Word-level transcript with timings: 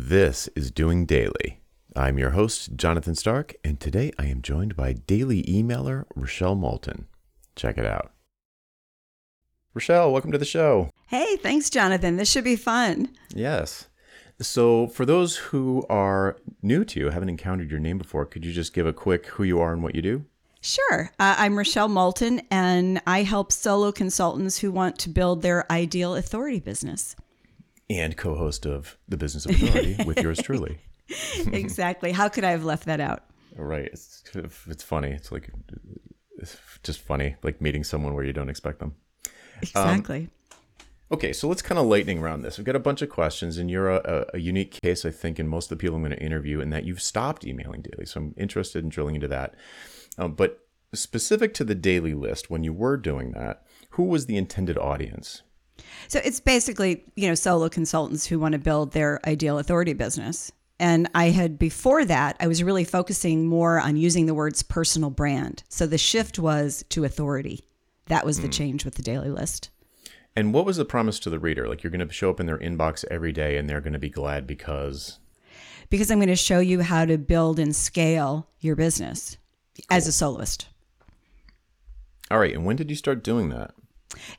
This 0.00 0.48
is 0.54 0.70
Doing 0.70 1.06
Daily. 1.06 1.58
I'm 1.96 2.18
your 2.18 2.30
host, 2.30 2.76
Jonathan 2.76 3.16
Stark, 3.16 3.56
and 3.64 3.80
today 3.80 4.12
I 4.16 4.26
am 4.26 4.42
joined 4.42 4.76
by 4.76 4.92
daily 4.92 5.42
emailer 5.42 6.04
Rochelle 6.14 6.54
Moulton. 6.54 7.08
Check 7.56 7.78
it 7.78 7.84
out. 7.84 8.12
Rochelle, 9.74 10.12
welcome 10.12 10.30
to 10.30 10.38
the 10.38 10.44
show. 10.44 10.90
Hey, 11.08 11.34
thanks, 11.34 11.68
Jonathan. 11.68 12.16
This 12.16 12.30
should 12.30 12.44
be 12.44 12.54
fun. 12.54 13.08
Yes. 13.34 13.88
So, 14.40 14.86
for 14.86 15.04
those 15.04 15.34
who 15.34 15.84
are 15.90 16.36
new 16.62 16.84
to 16.84 17.00
you, 17.00 17.10
haven't 17.10 17.28
encountered 17.28 17.68
your 17.68 17.80
name 17.80 17.98
before, 17.98 18.24
could 18.24 18.44
you 18.46 18.52
just 18.52 18.72
give 18.72 18.86
a 18.86 18.92
quick 18.92 19.26
who 19.26 19.42
you 19.42 19.58
are 19.58 19.72
and 19.72 19.82
what 19.82 19.96
you 19.96 20.02
do? 20.02 20.24
Sure. 20.60 21.10
Uh, 21.18 21.34
I'm 21.38 21.58
Rochelle 21.58 21.88
Moulton, 21.88 22.42
and 22.52 23.02
I 23.04 23.24
help 23.24 23.50
solo 23.50 23.90
consultants 23.90 24.58
who 24.58 24.70
want 24.70 24.96
to 25.00 25.08
build 25.08 25.42
their 25.42 25.70
ideal 25.72 26.14
authority 26.14 26.60
business. 26.60 27.16
And 27.90 28.16
co 28.16 28.34
host 28.34 28.66
of 28.66 28.98
The 29.08 29.16
Business 29.16 29.46
of 29.46 29.52
Authority 29.52 29.96
with 30.04 30.20
yours 30.20 30.40
truly. 30.42 30.78
exactly. 31.52 32.12
How 32.12 32.28
could 32.28 32.44
I 32.44 32.50
have 32.50 32.64
left 32.64 32.84
that 32.84 33.00
out? 33.00 33.24
Right. 33.56 33.86
It's, 33.86 34.22
it's 34.68 34.82
funny. 34.82 35.10
It's 35.10 35.32
like, 35.32 35.50
it's 36.38 36.58
just 36.82 37.00
funny, 37.00 37.36
like 37.42 37.60
meeting 37.60 37.84
someone 37.84 38.14
where 38.14 38.24
you 38.24 38.32
don't 38.32 38.50
expect 38.50 38.80
them. 38.80 38.94
Exactly. 39.62 40.18
Um, 40.18 40.30
Okay, 41.10 41.32
so 41.32 41.48
let's 41.48 41.62
kind 41.62 41.78
of 41.78 41.86
lightning 41.86 42.20
round 42.20 42.44
this. 42.44 42.58
We've 42.58 42.66
got 42.66 42.76
a 42.76 42.80
bunch 42.80 43.00
of 43.00 43.08
questions, 43.08 43.56
and 43.56 43.70
you're 43.70 43.88
a, 43.88 44.26
a, 44.34 44.38
unique 44.38 44.78
case, 44.82 45.06
I 45.06 45.10
think, 45.10 45.40
in 45.40 45.48
most 45.48 45.66
of 45.72 45.78
the 45.78 45.80
people 45.80 45.96
I'm 45.96 46.02
going 46.02 46.12
to 46.12 46.22
interview, 46.22 46.60
in 46.60 46.68
that 46.68 46.84
you've 46.84 47.00
stopped 47.00 47.46
emailing 47.46 47.80
daily. 47.80 48.04
So 48.04 48.20
I'm 48.20 48.34
interested 48.36 48.84
in 48.84 48.90
drilling 48.90 49.14
into 49.14 49.28
that. 49.28 49.54
Um, 50.18 50.34
but 50.34 50.66
specific 50.92 51.54
to 51.54 51.64
the 51.64 51.74
daily 51.74 52.12
list, 52.12 52.50
when 52.50 52.62
you 52.62 52.74
were 52.74 52.98
doing 52.98 53.32
that, 53.32 53.62
who 53.90 54.02
was 54.02 54.26
the 54.26 54.36
intended 54.36 54.76
audience? 54.76 55.42
So 56.08 56.20
it's 56.24 56.40
basically, 56.40 57.04
you 57.16 57.28
know, 57.28 57.34
solo 57.34 57.68
consultants 57.68 58.26
who 58.26 58.38
want 58.38 58.52
to 58.52 58.58
build 58.58 58.92
their 58.92 59.20
ideal 59.26 59.58
authority 59.58 59.92
business. 59.92 60.52
And 60.80 61.08
I 61.14 61.30
had 61.30 61.58
before 61.58 62.04
that, 62.04 62.36
I 62.40 62.46
was 62.46 62.62
really 62.62 62.84
focusing 62.84 63.46
more 63.46 63.80
on 63.80 63.96
using 63.96 64.26
the 64.26 64.34
words 64.34 64.62
personal 64.62 65.10
brand. 65.10 65.64
So 65.68 65.86
the 65.86 65.98
shift 65.98 66.38
was 66.38 66.84
to 66.90 67.04
authority. 67.04 67.64
That 68.06 68.24
was 68.24 68.40
the 68.40 68.48
mm. 68.48 68.52
change 68.52 68.84
with 68.84 68.94
the 68.94 69.02
daily 69.02 69.30
list. 69.30 69.70
And 70.36 70.54
what 70.54 70.64
was 70.64 70.76
the 70.76 70.84
promise 70.84 71.18
to 71.20 71.30
the 71.30 71.38
reader? 71.38 71.68
Like 71.68 71.82
you're 71.82 71.90
going 71.90 72.06
to 72.06 72.14
show 72.14 72.30
up 72.30 72.38
in 72.38 72.46
their 72.46 72.58
inbox 72.58 73.04
every 73.10 73.32
day 73.32 73.56
and 73.56 73.68
they're 73.68 73.80
going 73.80 73.92
to 73.92 73.98
be 73.98 74.08
glad 74.08 74.46
because 74.46 75.18
because 75.90 76.10
I'm 76.10 76.18
going 76.18 76.28
to 76.28 76.36
show 76.36 76.60
you 76.60 76.82
how 76.82 77.06
to 77.06 77.18
build 77.18 77.58
and 77.58 77.74
scale 77.74 78.46
your 78.60 78.76
business 78.76 79.36
cool. 79.76 79.96
as 79.96 80.06
a 80.06 80.12
soloist. 80.12 80.68
All 82.30 82.38
right, 82.38 82.54
and 82.54 82.66
when 82.66 82.76
did 82.76 82.90
you 82.90 82.96
start 82.96 83.24
doing 83.24 83.48
that? 83.48 83.72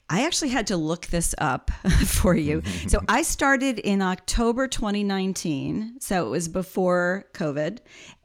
I 0.10 0.26
actually 0.26 0.50
had 0.50 0.68
to 0.68 0.78
look 0.78 1.08
this 1.08 1.36
up 1.38 1.72
for 2.06 2.36
you. 2.36 2.62
so 2.88 2.98
mm-hmm. 3.00 3.06
I 3.08 3.22
started 3.22 3.80
in 3.80 4.02
October 4.02 4.68
2019, 4.68 6.00
so 6.00 6.26
it 6.26 6.30
was 6.30 6.48
before 6.48 7.26
COVID, 7.34 7.80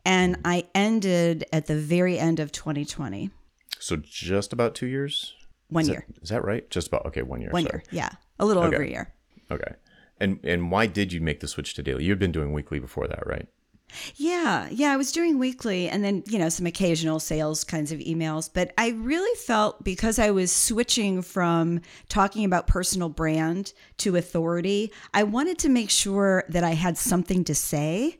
and 0.04 0.36
mm-hmm. 0.36 0.46
I 0.46 0.64
ended 0.74 1.44
at 1.52 1.66
the 1.66 1.76
very 1.76 2.18
end 2.18 2.40
of 2.40 2.52
2020. 2.52 3.30
So 3.78 3.96
just 3.96 4.52
about 4.52 4.74
2 4.74 4.86
years? 4.86 5.34
One 5.68 5.82
is 5.82 5.88
year. 5.88 6.04
That, 6.08 6.22
is 6.22 6.28
that 6.30 6.44
right? 6.44 6.68
Just 6.70 6.88
about 6.88 7.06
okay, 7.06 7.22
one 7.22 7.40
year. 7.40 7.50
One 7.50 7.64
sorry. 7.64 7.82
year, 7.90 8.02
yeah, 8.02 8.10
a 8.38 8.46
little 8.46 8.62
okay. 8.62 8.76
over 8.76 8.84
a 8.84 8.88
year. 8.88 9.12
Okay, 9.50 9.74
and 10.20 10.38
and 10.44 10.70
why 10.70 10.86
did 10.86 11.12
you 11.12 11.20
make 11.20 11.40
the 11.40 11.48
switch 11.48 11.74
to 11.74 11.82
daily? 11.82 12.04
You 12.04 12.10
had 12.10 12.18
been 12.18 12.32
doing 12.32 12.52
weekly 12.52 12.78
before 12.78 13.08
that, 13.08 13.26
right? 13.26 13.48
Yeah, 14.16 14.68
yeah, 14.70 14.92
I 14.92 14.96
was 14.96 15.12
doing 15.12 15.38
weekly 15.38 15.88
and 15.88 16.04
then, 16.04 16.24
you 16.26 16.38
know, 16.38 16.48
some 16.48 16.66
occasional 16.66 17.20
sales 17.20 17.64
kinds 17.64 17.92
of 17.92 18.00
emails. 18.00 18.50
But 18.52 18.72
I 18.76 18.90
really 18.90 19.34
felt 19.38 19.84
because 19.84 20.18
I 20.18 20.30
was 20.30 20.50
switching 20.50 21.22
from 21.22 21.80
talking 22.08 22.44
about 22.44 22.66
personal 22.66 23.08
brand 23.08 23.72
to 23.98 24.16
authority, 24.16 24.92
I 25.12 25.22
wanted 25.22 25.58
to 25.60 25.68
make 25.68 25.90
sure 25.90 26.44
that 26.48 26.64
I 26.64 26.72
had 26.72 26.98
something 26.98 27.44
to 27.44 27.54
say 27.54 28.18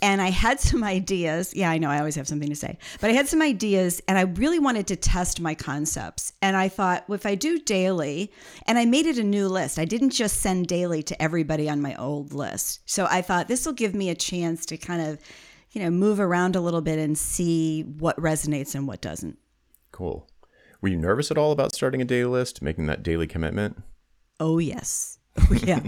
and 0.00 0.20
I 0.20 0.30
had 0.30 0.60
some 0.60 0.84
ideas. 0.84 1.54
Yeah, 1.54 1.70
I 1.70 1.78
know 1.78 1.90
I 1.90 1.98
always 1.98 2.14
have 2.16 2.28
something 2.28 2.48
to 2.48 2.56
say, 2.56 2.78
but 3.00 3.10
I 3.10 3.12
had 3.12 3.28
some 3.28 3.42
ideas 3.42 4.00
and 4.08 4.18
I 4.18 4.22
really 4.22 4.58
wanted 4.58 4.86
to 4.88 4.96
test 4.96 5.40
my 5.40 5.54
concepts. 5.54 6.32
And 6.42 6.56
I 6.56 6.68
thought, 6.68 7.08
well, 7.08 7.16
if 7.16 7.26
I 7.26 7.34
do 7.34 7.58
daily, 7.58 8.32
and 8.66 8.78
I 8.78 8.84
made 8.84 9.06
it 9.06 9.18
a 9.18 9.24
new 9.24 9.48
list, 9.48 9.78
I 9.78 9.84
didn't 9.84 10.10
just 10.10 10.40
send 10.40 10.66
daily 10.66 11.02
to 11.04 11.22
everybody 11.22 11.68
on 11.68 11.80
my 11.80 11.94
old 11.96 12.32
list. 12.32 12.80
So 12.86 13.06
I 13.10 13.22
thought 13.22 13.48
this 13.48 13.66
will 13.66 13.72
give 13.72 13.94
me 13.94 14.10
a 14.10 14.14
chance 14.14 14.66
to 14.66 14.76
kind 14.76 15.02
of, 15.02 15.18
you 15.72 15.82
know, 15.82 15.90
move 15.90 16.20
around 16.20 16.56
a 16.56 16.60
little 16.60 16.82
bit 16.82 16.98
and 16.98 17.16
see 17.16 17.82
what 17.82 18.16
resonates 18.16 18.74
and 18.74 18.86
what 18.86 19.00
doesn't. 19.00 19.38
Cool. 19.90 20.28
Were 20.80 20.88
you 20.88 20.96
nervous 20.96 21.30
at 21.30 21.38
all 21.38 21.52
about 21.52 21.74
starting 21.74 22.02
a 22.02 22.04
daily 22.04 22.30
list, 22.30 22.60
making 22.60 22.86
that 22.86 23.02
daily 23.02 23.26
commitment? 23.26 23.82
Oh, 24.40 24.58
yes. 24.58 25.18
Oh, 25.50 25.54
yeah, 25.54 25.80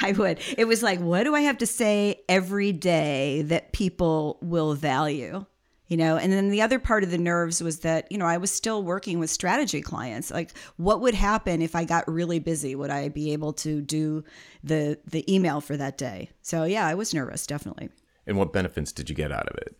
I 0.00 0.12
would. 0.12 0.40
It 0.58 0.66
was 0.66 0.82
like, 0.82 0.98
what 1.00 1.24
do 1.24 1.34
I 1.34 1.42
have 1.42 1.58
to 1.58 1.66
say 1.66 2.22
every 2.28 2.72
day 2.72 3.42
that 3.42 3.72
people 3.72 4.38
will 4.42 4.74
value? 4.74 5.44
You 5.86 5.96
know, 5.96 6.16
and 6.16 6.32
then 6.32 6.48
the 6.48 6.62
other 6.62 6.78
part 6.78 7.04
of 7.04 7.10
the 7.10 7.18
nerves 7.18 7.62
was 7.62 7.80
that, 7.80 8.10
you 8.10 8.16
know, 8.16 8.24
I 8.24 8.38
was 8.38 8.50
still 8.50 8.82
working 8.82 9.18
with 9.18 9.28
strategy 9.28 9.82
clients. 9.82 10.30
Like, 10.30 10.56
what 10.78 11.00
would 11.00 11.14
happen 11.14 11.60
if 11.60 11.76
I 11.76 11.84
got 11.84 12.10
really 12.10 12.38
busy? 12.38 12.74
Would 12.74 12.90
I 12.90 13.08
be 13.08 13.32
able 13.34 13.52
to 13.54 13.82
do 13.82 14.24
the 14.64 14.98
the 15.04 15.30
email 15.32 15.60
for 15.60 15.76
that 15.76 15.98
day? 15.98 16.30
So 16.40 16.64
yeah, 16.64 16.86
I 16.86 16.94
was 16.94 17.12
nervous, 17.12 17.46
definitely. 17.46 17.90
And 18.26 18.38
what 18.38 18.52
benefits 18.52 18.90
did 18.90 19.10
you 19.10 19.14
get 19.14 19.32
out 19.32 19.48
of 19.48 19.56
it 19.58 19.76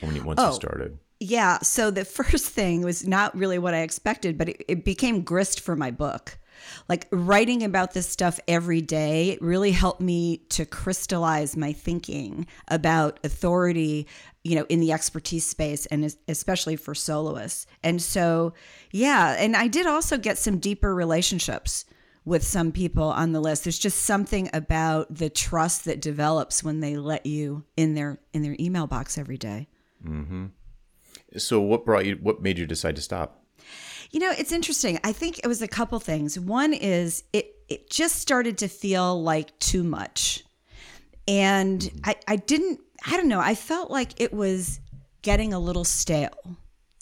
when 0.00 0.14
you, 0.14 0.22
once 0.22 0.40
oh, 0.40 0.50
you 0.50 0.54
started? 0.54 0.98
Yeah. 1.18 1.58
So 1.58 1.90
the 1.90 2.04
first 2.20 2.46
thing 2.46 2.82
was 2.82 3.06
not 3.06 3.36
really 3.36 3.58
what 3.58 3.74
I 3.74 3.80
expected, 3.80 4.38
but 4.38 4.50
it, 4.50 4.64
it 4.68 4.84
became 4.84 5.22
grist 5.22 5.60
for 5.60 5.74
my 5.74 5.90
book 5.90 6.38
like 6.88 7.06
writing 7.10 7.62
about 7.62 7.92
this 7.92 8.08
stuff 8.08 8.38
every 8.48 8.80
day 8.80 9.38
really 9.40 9.72
helped 9.72 10.00
me 10.00 10.38
to 10.50 10.64
crystallize 10.64 11.56
my 11.56 11.72
thinking 11.72 12.46
about 12.68 13.20
authority 13.24 14.06
you 14.42 14.56
know 14.56 14.66
in 14.68 14.80
the 14.80 14.92
expertise 14.92 15.46
space 15.46 15.86
and 15.86 16.14
especially 16.28 16.76
for 16.76 16.94
soloists. 16.94 17.66
And 17.82 18.00
so 18.00 18.52
yeah 18.92 19.36
and 19.38 19.56
i 19.56 19.68
did 19.68 19.86
also 19.86 20.18
get 20.18 20.38
some 20.38 20.58
deeper 20.58 20.94
relationships 20.94 21.84
with 22.24 22.42
some 22.42 22.72
people 22.72 23.04
on 23.04 23.32
the 23.32 23.40
list. 23.40 23.64
There's 23.64 23.78
just 23.78 24.02
something 24.02 24.48
about 24.52 25.14
the 25.14 25.28
trust 25.28 25.84
that 25.84 26.00
develops 26.00 26.62
when 26.62 26.80
they 26.80 26.96
let 26.96 27.26
you 27.26 27.64
in 27.76 27.94
their 27.94 28.18
in 28.32 28.42
their 28.42 28.56
email 28.58 28.86
box 28.86 29.18
every 29.18 29.36
day. 29.36 29.68
Mm-hmm. 30.04 30.46
so 31.38 31.60
what 31.60 31.86
brought 31.86 32.04
you 32.04 32.16
what 32.20 32.42
made 32.42 32.58
you 32.58 32.66
decide 32.66 32.94
to 32.96 33.02
stop 33.02 33.43
you 34.10 34.20
know, 34.20 34.32
it's 34.36 34.52
interesting. 34.52 34.98
I 35.04 35.12
think 35.12 35.38
it 35.38 35.46
was 35.46 35.62
a 35.62 35.68
couple 35.68 35.98
things. 36.00 36.38
One 36.38 36.72
is 36.72 37.24
it 37.32 37.50
it 37.68 37.88
just 37.90 38.16
started 38.16 38.58
to 38.58 38.68
feel 38.68 39.22
like 39.22 39.58
too 39.58 39.82
much. 39.82 40.44
And. 41.26 41.90
I, 42.04 42.16
I 42.28 42.36
didn't 42.36 42.80
I 43.06 43.16
don't 43.16 43.28
know, 43.28 43.40
I 43.40 43.54
felt 43.54 43.90
like 43.90 44.20
it 44.20 44.32
was 44.32 44.80
getting 45.22 45.52
a 45.52 45.58
little 45.58 45.84
stale. 45.84 46.56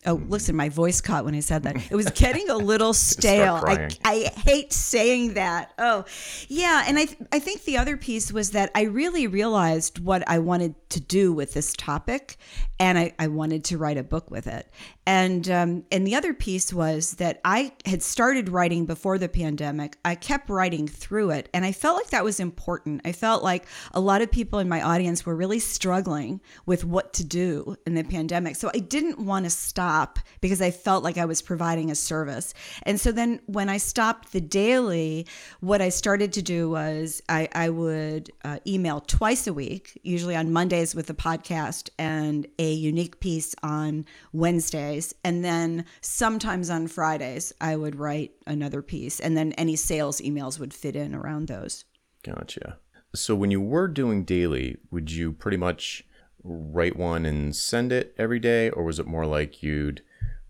Oh, 0.05 0.21
listen, 0.27 0.57
my 0.57 0.69
voice 0.69 1.01
caught 1.01 1.25
when 1.25 1.37
I 1.37 1.41
said 1.41 1.63
that. 1.63 1.77
It 1.77 1.95
was 1.95 2.11
getting 2.15 2.51
a 2.51 2.57
little 2.57 2.93
stale. 2.93 3.63
I, 3.65 3.89
I 4.05 4.33
hate 4.37 4.73
saying 4.73 5.35
that. 5.35 5.73
Oh, 5.79 6.05
yeah. 6.49 6.85
And 6.89 6.99
I, 6.99 7.05
th- 7.05 7.19
I 7.31 7.39
think 7.39 7.63
the 7.63 7.77
other 7.77 7.97
piece 7.97 8.33
was 8.33 8.51
that 8.51 8.73
I 8.75 8.83
really 8.83 9.29
realized 9.29 10.01
what 10.01 10.29
I 10.29 10.41
wanted 10.41 10.75
to 10.91 11.01
do 11.01 11.33
with 11.33 11.55
this 11.55 11.73
topic, 11.75 12.37
and 12.81 12.99
I, 12.99 13.13
I 13.19 13.29
wanted 13.29 13.65
to 13.67 13.79
write 13.79 13.97
a 13.97 14.03
book 14.03 14.31
with 14.31 14.49
it. 14.49 14.69
And 15.07 15.49
um, 15.49 15.85
and 15.91 16.07
the 16.07 16.15
other 16.15 16.35
piece 16.35 16.73
was 16.73 17.13
that 17.13 17.41
I 17.45 17.73
had 17.87 18.03
started 18.03 18.49
writing 18.49 18.87
before 18.87 19.19
the 19.19 19.29
pandemic. 19.29 19.97
I 20.05 20.15
kept 20.15 20.49
writing 20.49 20.87
through 20.87 21.31
it, 21.31 21.49
and 21.55 21.65
I 21.65 21.73
felt 21.73 21.97
like 21.97 22.11
that 22.11 22.25
was 22.25 22.39
important. 22.41 23.03
I 23.05 23.13
felt 23.13 23.43
like 23.43 23.67
a 23.93 24.01
lot 24.01 24.23
of 24.23 24.31
people 24.31 24.59
in 24.59 24.69
my 24.69 24.83
audience 24.83 25.25
were 25.25 25.35
really 25.35 25.59
struggling 25.59 26.41
with 26.67 26.85
what 26.85 27.13
to 27.15 27.25
do 27.25 27.77
in 27.87 27.95
the 27.95 28.05
pandemic. 28.05 28.57
So 28.57 28.71
I 28.75 28.79
didn't 28.79 29.19
want 29.19 29.45
to 29.45 29.51
stop 29.51 29.92
because 30.41 30.61
I 30.61 30.71
felt 30.71 31.05
like 31.05 31.19
I 31.19 31.25
was 31.25 31.43
providing 31.43 31.91
a 31.91 31.95
service. 31.95 32.55
And 32.85 33.01
so 33.01 33.13
then 33.13 33.41
when 33.47 33.69
I 33.69 33.77
stopped 33.77 34.33
the 34.33 34.41
daily, 34.41 35.27
what 35.61 35.81
I 35.81 35.89
started 35.89 36.33
to 36.35 36.43
do 36.43 36.71
was 36.71 37.23
I, 37.29 37.49
I 37.53 37.69
would 37.69 38.31
uh, 38.45 38.59
email 38.67 39.01
twice 39.01 39.47
a 39.47 39.53
week, 39.53 39.99
usually 40.03 40.37
on 40.37 40.53
Mondays 40.53 40.95
with 40.95 41.07
the 41.07 41.15
podcast 41.15 41.91
and 41.99 42.47
a 42.59 42.73
unique 42.73 43.21
piece 43.21 43.55
on 43.63 44.05
Wednesdays. 44.33 45.15
and 45.25 45.45
then 45.45 45.85
sometimes 46.01 46.71
on 46.71 46.87
Fridays, 46.87 47.53
I 47.61 47.77
would 47.77 47.97
write 47.97 48.33
another 48.47 48.83
piece. 48.83 49.21
And 49.21 49.37
then 49.37 49.53
any 49.53 49.77
sales 49.77 50.21
emails 50.21 50.59
would 50.59 50.75
fit 50.75 50.97
in 50.97 51.15
around 51.15 51.49
those. 51.49 51.85
Gotcha. 52.23 52.79
So 53.15 53.35
when 53.35 53.51
you 53.51 53.61
were 53.61 53.89
doing 53.89 54.25
daily, 54.25 54.79
would 54.91 55.11
you 55.11 55.33
pretty 55.33 55.57
much 55.57 56.05
write 56.45 56.97
one 56.97 57.27
and 57.27 57.55
send 57.55 57.93
it 57.93 58.15
every 58.19 58.39
day? 58.39 58.71
Or 58.71 58.85
was 58.85 58.99
it 58.99 59.07
more 59.07 59.27
like 59.27 59.63
you'd, 59.63 60.03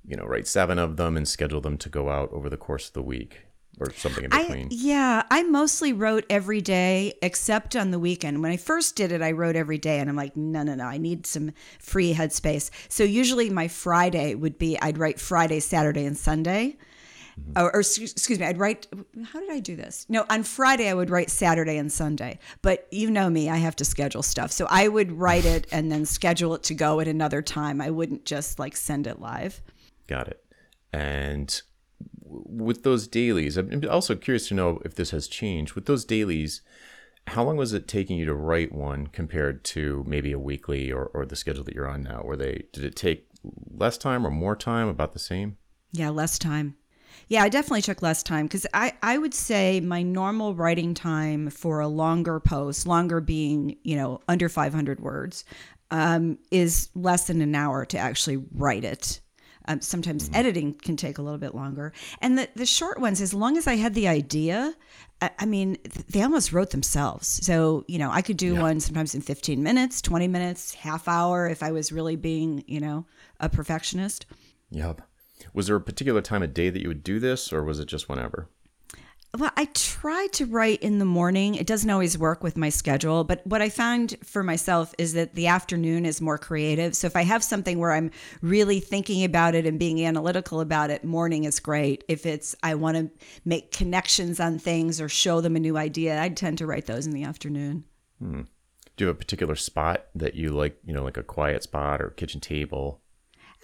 you 0.06 0.16
know, 0.16 0.24
write 0.24 0.46
seven 0.46 0.78
of 0.78 0.96
them 0.96 1.16
and 1.16 1.26
schedule 1.26 1.60
them 1.60 1.78
to 1.78 1.88
go 1.88 2.10
out 2.10 2.32
over 2.32 2.48
the 2.48 2.56
course 2.56 2.88
of 2.88 2.94
the 2.94 3.02
week? 3.02 3.46
or 3.80 3.92
something 3.94 4.24
in 4.24 4.30
between? 4.30 4.66
I, 4.66 4.68
yeah, 4.70 5.22
I 5.30 5.42
mostly 5.44 5.92
wrote 5.92 6.24
every 6.28 6.60
day 6.60 7.14
except 7.22 7.76
on 7.76 7.90
the 7.90 7.98
weekend. 7.98 8.42
When 8.42 8.52
I 8.52 8.56
first 8.56 8.96
did 8.96 9.12
it, 9.12 9.22
I 9.22 9.32
wrote 9.32 9.56
every 9.56 9.78
day, 9.78 9.98
and 9.98 10.08
I'm 10.08 10.16
like, 10.16 10.36
no, 10.36 10.62
no, 10.62 10.74
no, 10.74 10.84
I 10.84 10.98
need 10.98 11.26
some 11.26 11.52
free 11.78 12.14
headspace. 12.14 12.70
So 12.88 13.04
usually 13.04 13.50
my 13.50 13.68
Friday 13.68 14.34
would 14.34 14.58
be 14.58 14.78
I'd 14.80 14.98
write 14.98 15.20
Friday, 15.20 15.60
Saturday, 15.60 16.04
and 16.04 16.16
Sunday. 16.16 16.76
Mm-hmm. 17.40 17.52
Or, 17.56 17.74
or, 17.74 17.80
excuse 17.80 18.38
me, 18.38 18.44
I'd 18.44 18.58
write. 18.58 18.86
How 19.24 19.40
did 19.40 19.50
I 19.50 19.60
do 19.60 19.76
this? 19.76 20.06
No, 20.08 20.24
on 20.30 20.42
Friday 20.42 20.88
I 20.88 20.94
would 20.94 21.10
write 21.10 21.30
Saturday 21.30 21.76
and 21.76 21.90
Sunday. 21.90 22.38
But 22.60 22.86
you 22.90 23.10
know 23.10 23.30
me, 23.30 23.48
I 23.48 23.56
have 23.56 23.76
to 23.76 23.84
schedule 23.84 24.22
stuff. 24.22 24.52
So 24.52 24.66
I 24.70 24.88
would 24.88 25.12
write 25.12 25.44
it 25.44 25.66
and 25.72 25.90
then 25.90 26.04
schedule 26.04 26.54
it 26.54 26.62
to 26.64 26.74
go 26.74 27.00
at 27.00 27.08
another 27.08 27.42
time. 27.42 27.80
I 27.80 27.90
wouldn't 27.90 28.24
just 28.24 28.58
like 28.58 28.76
send 28.76 29.06
it 29.06 29.20
live. 29.20 29.60
Got 30.06 30.28
it. 30.28 30.44
And 30.92 31.62
with 32.24 32.82
those 32.82 33.06
dailies, 33.06 33.56
I'm 33.56 33.82
also 33.90 34.14
curious 34.14 34.48
to 34.48 34.54
know 34.54 34.80
if 34.84 34.94
this 34.94 35.10
has 35.10 35.28
changed. 35.28 35.74
With 35.74 35.86
those 35.86 36.04
dailies, 36.04 36.62
how 37.28 37.44
long 37.44 37.56
was 37.56 37.72
it 37.72 37.86
taking 37.86 38.18
you 38.18 38.26
to 38.26 38.34
write 38.34 38.72
one 38.72 39.06
compared 39.06 39.64
to 39.64 40.04
maybe 40.06 40.32
a 40.32 40.38
weekly 40.38 40.90
or, 40.90 41.06
or 41.14 41.24
the 41.24 41.36
schedule 41.36 41.64
that 41.64 41.74
you're 41.74 41.88
on 41.88 42.02
now? 42.02 42.22
Were 42.22 42.36
they 42.36 42.64
did 42.72 42.84
it 42.84 42.96
take 42.96 43.28
less 43.70 43.96
time 43.96 44.26
or 44.26 44.30
more 44.30 44.56
time, 44.56 44.88
about 44.88 45.12
the 45.12 45.18
same? 45.18 45.56
Yeah, 45.92 46.10
less 46.10 46.38
time. 46.38 46.76
Yeah, 47.28 47.42
I 47.42 47.48
definitely 47.48 47.82
took 47.82 48.02
less 48.02 48.22
time 48.22 48.46
because 48.46 48.66
I, 48.74 48.92
I 49.02 49.18
would 49.18 49.34
say 49.34 49.80
my 49.80 50.02
normal 50.02 50.54
writing 50.54 50.94
time 50.94 51.50
for 51.50 51.80
a 51.80 51.88
longer 51.88 52.40
post, 52.40 52.86
longer 52.86 53.20
being, 53.20 53.76
you 53.82 53.96
know, 53.96 54.20
under 54.28 54.48
500 54.48 55.00
words, 55.00 55.44
um, 55.90 56.38
is 56.50 56.88
less 56.94 57.26
than 57.26 57.40
an 57.40 57.54
hour 57.54 57.84
to 57.86 57.98
actually 57.98 58.42
write 58.54 58.84
it. 58.84 59.20
Um, 59.68 59.80
sometimes 59.80 60.24
mm-hmm. 60.24 60.36
editing 60.36 60.74
can 60.74 60.96
take 60.96 61.18
a 61.18 61.22
little 61.22 61.38
bit 61.38 61.54
longer. 61.54 61.92
And 62.20 62.36
the, 62.36 62.48
the 62.56 62.66
short 62.66 62.98
ones, 62.98 63.20
as 63.20 63.32
long 63.32 63.56
as 63.56 63.66
I 63.66 63.76
had 63.76 63.94
the 63.94 64.08
idea, 64.08 64.74
I, 65.20 65.30
I 65.40 65.46
mean, 65.46 65.78
they 66.08 66.22
almost 66.22 66.52
wrote 66.52 66.70
themselves. 66.70 67.28
So, 67.28 67.84
you 67.86 67.98
know, 67.98 68.10
I 68.10 68.22
could 68.22 68.36
do 68.36 68.54
yeah. 68.54 68.62
one 68.62 68.80
sometimes 68.80 69.14
in 69.14 69.20
15 69.20 69.62
minutes, 69.62 70.02
20 70.02 70.26
minutes, 70.28 70.74
half 70.74 71.06
hour 71.06 71.48
if 71.48 71.62
I 71.62 71.70
was 71.70 71.92
really 71.92 72.16
being, 72.16 72.64
you 72.66 72.80
know, 72.80 73.06
a 73.38 73.48
perfectionist. 73.48 74.26
Yep. 74.70 75.02
Was 75.52 75.66
there 75.66 75.76
a 75.76 75.80
particular 75.80 76.20
time 76.20 76.42
of 76.42 76.54
day 76.54 76.70
that 76.70 76.82
you 76.82 76.88
would 76.88 77.04
do 77.04 77.18
this, 77.18 77.52
or 77.52 77.62
was 77.64 77.80
it 77.80 77.86
just 77.86 78.08
whenever? 78.08 78.48
Well, 79.38 79.50
I 79.56 79.64
try 79.72 80.26
to 80.32 80.44
write 80.44 80.82
in 80.82 80.98
the 80.98 81.06
morning. 81.06 81.54
It 81.54 81.66
doesn't 81.66 81.88
always 81.88 82.18
work 82.18 82.42
with 82.42 82.58
my 82.58 82.68
schedule, 82.68 83.24
but 83.24 83.40
what 83.46 83.62
I 83.62 83.70
found 83.70 84.14
for 84.22 84.42
myself 84.42 84.94
is 84.98 85.14
that 85.14 85.34
the 85.34 85.46
afternoon 85.46 86.04
is 86.04 86.20
more 86.20 86.36
creative. 86.36 86.94
So 86.94 87.06
if 87.06 87.16
I 87.16 87.22
have 87.22 87.42
something 87.42 87.78
where 87.78 87.92
I'm 87.92 88.10
really 88.42 88.78
thinking 88.78 89.24
about 89.24 89.54
it 89.54 89.64
and 89.64 89.78
being 89.78 90.04
analytical 90.04 90.60
about 90.60 90.90
it, 90.90 91.02
morning 91.02 91.44
is 91.44 91.60
great. 91.60 92.04
If 92.08 92.26
it's 92.26 92.54
I 92.62 92.74
want 92.74 92.98
to 92.98 93.10
make 93.46 93.72
connections 93.72 94.38
on 94.38 94.58
things 94.58 95.00
or 95.00 95.08
show 95.08 95.40
them 95.40 95.56
a 95.56 95.60
new 95.60 95.78
idea, 95.78 96.20
I 96.20 96.28
tend 96.28 96.58
to 96.58 96.66
write 96.66 96.84
those 96.84 97.06
in 97.06 97.14
the 97.14 97.24
afternoon. 97.24 97.84
Hmm. 98.18 98.42
Do 98.98 99.04
you 99.04 99.08
have 99.08 99.16
a 99.16 99.18
particular 99.18 99.56
spot 99.56 100.08
that 100.14 100.34
you 100.34 100.50
like, 100.50 100.76
you 100.84 100.92
know, 100.92 101.04
like 101.04 101.16
a 101.16 101.22
quiet 101.22 101.62
spot 101.62 102.02
or 102.02 102.10
kitchen 102.10 102.42
table? 102.42 103.00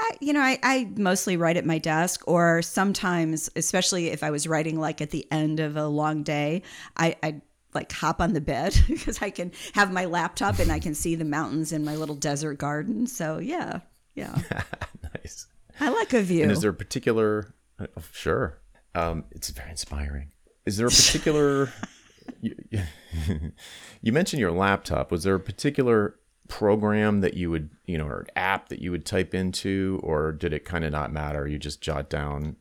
I, 0.01 0.11
you 0.21 0.33
know, 0.33 0.41
I, 0.41 0.59
I 0.63 0.91
mostly 0.97 1.37
write 1.37 1.57
at 1.57 1.67
my 1.67 1.79
desk, 1.79 2.23
or 2.27 2.63
sometimes, 2.63 3.51
especially 3.57 4.09
if 4.09 4.23
I 4.23 4.31
was 4.31 4.47
writing 4.47 4.79
like 4.79 5.01
at 5.01 5.11
the 5.11 5.27
end 5.33 5.61
of 5.61 5.77
a 5.77 5.87
long 5.87 6.23
day, 6.23 6.63
I, 6.97 7.17
I 7.23 7.41
like 7.75 7.91
hop 7.93 8.21
on 8.21 8.33
the 8.33 8.41
bed 8.41 8.77
because 8.89 9.21
I 9.23 9.31
can 9.31 9.53
have 9.75 9.93
my 9.93 10.05
laptop 10.05 10.59
and 10.59 10.71
I 10.71 10.79
can 10.79 10.95
see 10.95 11.15
the 11.15 11.25
mountains 11.25 11.73
in 11.73 11.85
my 11.85 11.97
little 11.97 12.15
desert 12.15 12.59
garden. 12.59 13.07
So 13.07 13.39
yeah, 13.39 13.81
yeah, 14.15 14.37
nice. 15.15 15.47
I 15.81 15.91
like 15.91 16.13
a 16.13 16.23
view. 16.23 16.43
And 16.43 16.53
is 16.53 16.61
there 16.61 16.71
a 16.71 16.75
particular? 16.75 17.55
Oh, 17.81 17.87
sure, 18.13 18.59
um, 18.95 19.25
it's 19.31 19.51
very 19.51 19.71
inspiring. 19.71 20.33
Is 20.67 20.77
there 20.77 20.89
a 20.89 20.91
particular? 20.91 21.73
you, 22.41 22.55
you 24.03 24.13
mentioned 24.13 24.41
your 24.41 24.53
laptop. 24.53 25.11
Was 25.11 25.25
there 25.25 25.37
a 25.37 25.41
particular 25.41 26.17
program 26.49 27.21
that 27.21 27.35
you 27.35 27.51
would, 27.51 27.71
you 27.87 27.99
know, 27.99 28.07
or 28.07 28.27
app 28.35 28.69
that 28.69 28.81
you 28.81 28.91
would 28.91 29.05
type 29.05 29.35
into, 29.35 30.01
or 30.03 30.33
did 30.33 30.53
it 30.53 30.65
kind 30.65 30.85
of 30.85 30.93
not 30.93 31.13
matter? 31.13 31.47
You 31.47 31.59
just 31.59 31.81
jot 31.81 32.11
down 32.11 32.57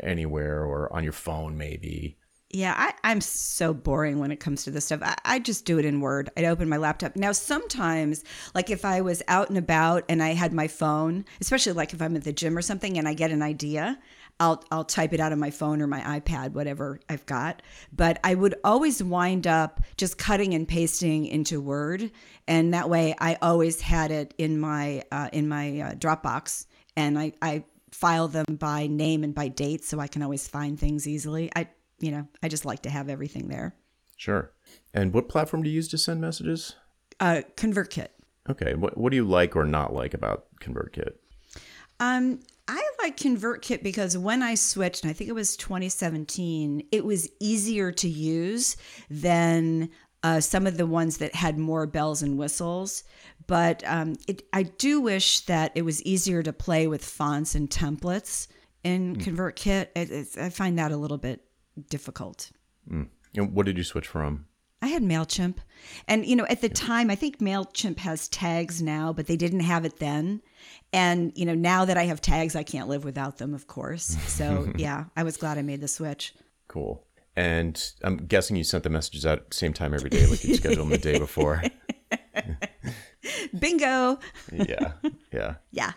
anywhere 0.00 0.64
or 0.64 0.92
on 0.92 1.04
your 1.04 1.12
phone, 1.12 1.56
maybe? 1.56 2.18
Yeah, 2.50 2.92
I, 3.04 3.12
am 3.12 3.20
so 3.20 3.74
boring 3.74 4.20
when 4.20 4.30
it 4.30 4.40
comes 4.40 4.64
to 4.64 4.70
this 4.70 4.86
stuff. 4.86 5.00
I, 5.02 5.16
I, 5.24 5.38
just 5.38 5.66
do 5.66 5.78
it 5.78 5.84
in 5.84 6.00
Word. 6.00 6.30
I'd 6.34 6.46
open 6.46 6.66
my 6.66 6.78
laptop. 6.78 7.14
Now, 7.14 7.32
sometimes, 7.32 8.24
like 8.54 8.70
if 8.70 8.86
I 8.86 9.02
was 9.02 9.22
out 9.28 9.50
and 9.50 9.58
about 9.58 10.04
and 10.08 10.22
I 10.22 10.32
had 10.32 10.54
my 10.54 10.66
phone, 10.66 11.26
especially 11.42 11.74
like 11.74 11.92
if 11.92 12.00
I'm 12.00 12.16
at 12.16 12.24
the 12.24 12.32
gym 12.32 12.56
or 12.56 12.62
something 12.62 12.96
and 12.96 13.06
I 13.06 13.12
get 13.12 13.32
an 13.32 13.42
idea, 13.42 13.98
I'll 14.40 14.62
I'll 14.70 14.84
type 14.84 15.12
it 15.12 15.20
out 15.20 15.32
on 15.32 15.38
my 15.38 15.50
phone 15.50 15.82
or 15.82 15.86
my 15.86 16.20
iPad, 16.20 16.52
whatever 16.52 17.00
I've 17.08 17.26
got. 17.26 17.62
But 17.92 18.20
I 18.22 18.34
would 18.34 18.54
always 18.62 19.02
wind 19.02 19.46
up 19.46 19.80
just 19.96 20.18
cutting 20.18 20.54
and 20.54 20.66
pasting 20.66 21.26
into 21.26 21.60
Word, 21.60 22.10
and 22.46 22.72
that 22.74 22.88
way 22.88 23.14
I 23.18 23.36
always 23.42 23.80
had 23.80 24.10
it 24.10 24.34
in 24.38 24.60
my 24.60 25.02
uh, 25.10 25.28
in 25.32 25.48
my 25.48 25.80
uh, 25.80 25.92
Dropbox, 25.94 26.66
and 26.96 27.18
I 27.18 27.32
I 27.42 27.64
file 27.90 28.28
them 28.28 28.44
by 28.48 28.86
name 28.86 29.24
and 29.24 29.34
by 29.34 29.48
date, 29.48 29.84
so 29.84 29.98
I 29.98 30.06
can 30.06 30.22
always 30.22 30.46
find 30.46 30.78
things 30.78 31.08
easily. 31.08 31.50
I 31.56 31.68
you 31.98 32.12
know 32.12 32.28
I 32.42 32.48
just 32.48 32.64
like 32.64 32.82
to 32.82 32.90
have 32.90 33.08
everything 33.08 33.48
there. 33.48 33.74
Sure. 34.16 34.52
And 34.94 35.12
what 35.12 35.28
platform 35.28 35.62
do 35.62 35.70
you 35.70 35.76
use 35.76 35.88
to 35.88 35.98
send 35.98 36.20
messages? 36.20 36.74
Uh, 37.20 37.42
ConvertKit. 37.56 38.08
Okay. 38.48 38.74
What 38.74 38.96
what 38.96 39.10
do 39.10 39.16
you 39.16 39.24
like 39.24 39.56
or 39.56 39.64
not 39.64 39.92
like 39.92 40.14
about 40.14 40.46
ConvertKit? 40.60 41.14
Um, 42.00 42.40
I 42.68 42.87
like 43.08 43.16
ConvertKit 43.16 43.82
because 43.82 44.18
when 44.18 44.42
I 44.42 44.54
switched, 44.54 45.02
and 45.02 45.10
I 45.10 45.14
think 45.14 45.30
it 45.30 45.34
was 45.34 45.56
2017, 45.56 46.88
it 46.92 47.04
was 47.04 47.28
easier 47.40 47.90
to 47.92 48.08
use 48.08 48.76
than 49.08 49.88
uh, 50.22 50.40
some 50.40 50.66
of 50.66 50.76
the 50.76 50.86
ones 50.86 51.18
that 51.18 51.34
had 51.34 51.58
more 51.58 51.86
bells 51.86 52.22
and 52.22 52.36
whistles. 52.36 53.04
But 53.46 53.82
um, 53.86 54.16
it, 54.26 54.42
I 54.52 54.64
do 54.64 55.00
wish 55.00 55.40
that 55.40 55.72
it 55.74 55.82
was 55.82 56.02
easier 56.02 56.42
to 56.42 56.52
play 56.52 56.86
with 56.86 57.02
fonts 57.02 57.54
and 57.54 57.70
templates 57.70 58.46
in 58.84 59.16
mm. 59.16 59.24
ConvertKit. 59.24 59.88
It, 59.96 60.38
I 60.38 60.50
find 60.50 60.78
that 60.78 60.92
a 60.92 60.96
little 60.98 61.16
bit 61.16 61.42
difficult. 61.88 62.50
Mm. 62.90 63.08
And 63.34 63.54
what 63.54 63.64
did 63.64 63.78
you 63.78 63.84
switch 63.84 64.06
from? 64.06 64.44
Had 64.98 65.08
MailChimp. 65.08 65.58
And, 66.08 66.26
you 66.26 66.34
know, 66.34 66.44
at 66.46 66.60
the 66.60 66.68
time, 66.68 67.08
I 67.08 67.14
think 67.14 67.38
MailChimp 67.38 67.98
has 68.00 68.26
tags 68.26 68.82
now, 68.82 69.12
but 69.12 69.28
they 69.28 69.36
didn't 69.36 69.60
have 69.60 69.84
it 69.84 70.00
then. 70.00 70.42
And, 70.92 71.30
you 71.36 71.46
know, 71.46 71.54
now 71.54 71.84
that 71.84 71.96
I 71.96 72.02
have 72.06 72.20
tags, 72.20 72.56
I 72.56 72.64
can't 72.64 72.88
live 72.88 73.04
without 73.04 73.38
them, 73.38 73.54
of 73.54 73.68
course. 73.68 74.16
So, 74.26 74.72
yeah, 74.76 75.04
I 75.16 75.22
was 75.22 75.36
glad 75.36 75.56
I 75.56 75.62
made 75.62 75.80
the 75.80 75.86
switch. 75.86 76.34
Cool. 76.66 77.06
And 77.36 77.80
I'm 78.02 78.16
guessing 78.16 78.56
you 78.56 78.64
sent 78.64 78.82
the 78.82 78.90
messages 78.90 79.24
out 79.24 79.54
same 79.54 79.72
time 79.72 79.94
every 79.94 80.10
day, 80.10 80.26
like 80.26 80.42
you 80.42 80.56
scheduled 80.56 80.80
them 80.80 80.90
the 80.90 80.98
day 80.98 81.20
before. 81.20 81.62
Bingo. 83.60 84.18
yeah. 84.52 84.94
Yeah. 85.32 85.54
Yeah. 85.70 85.92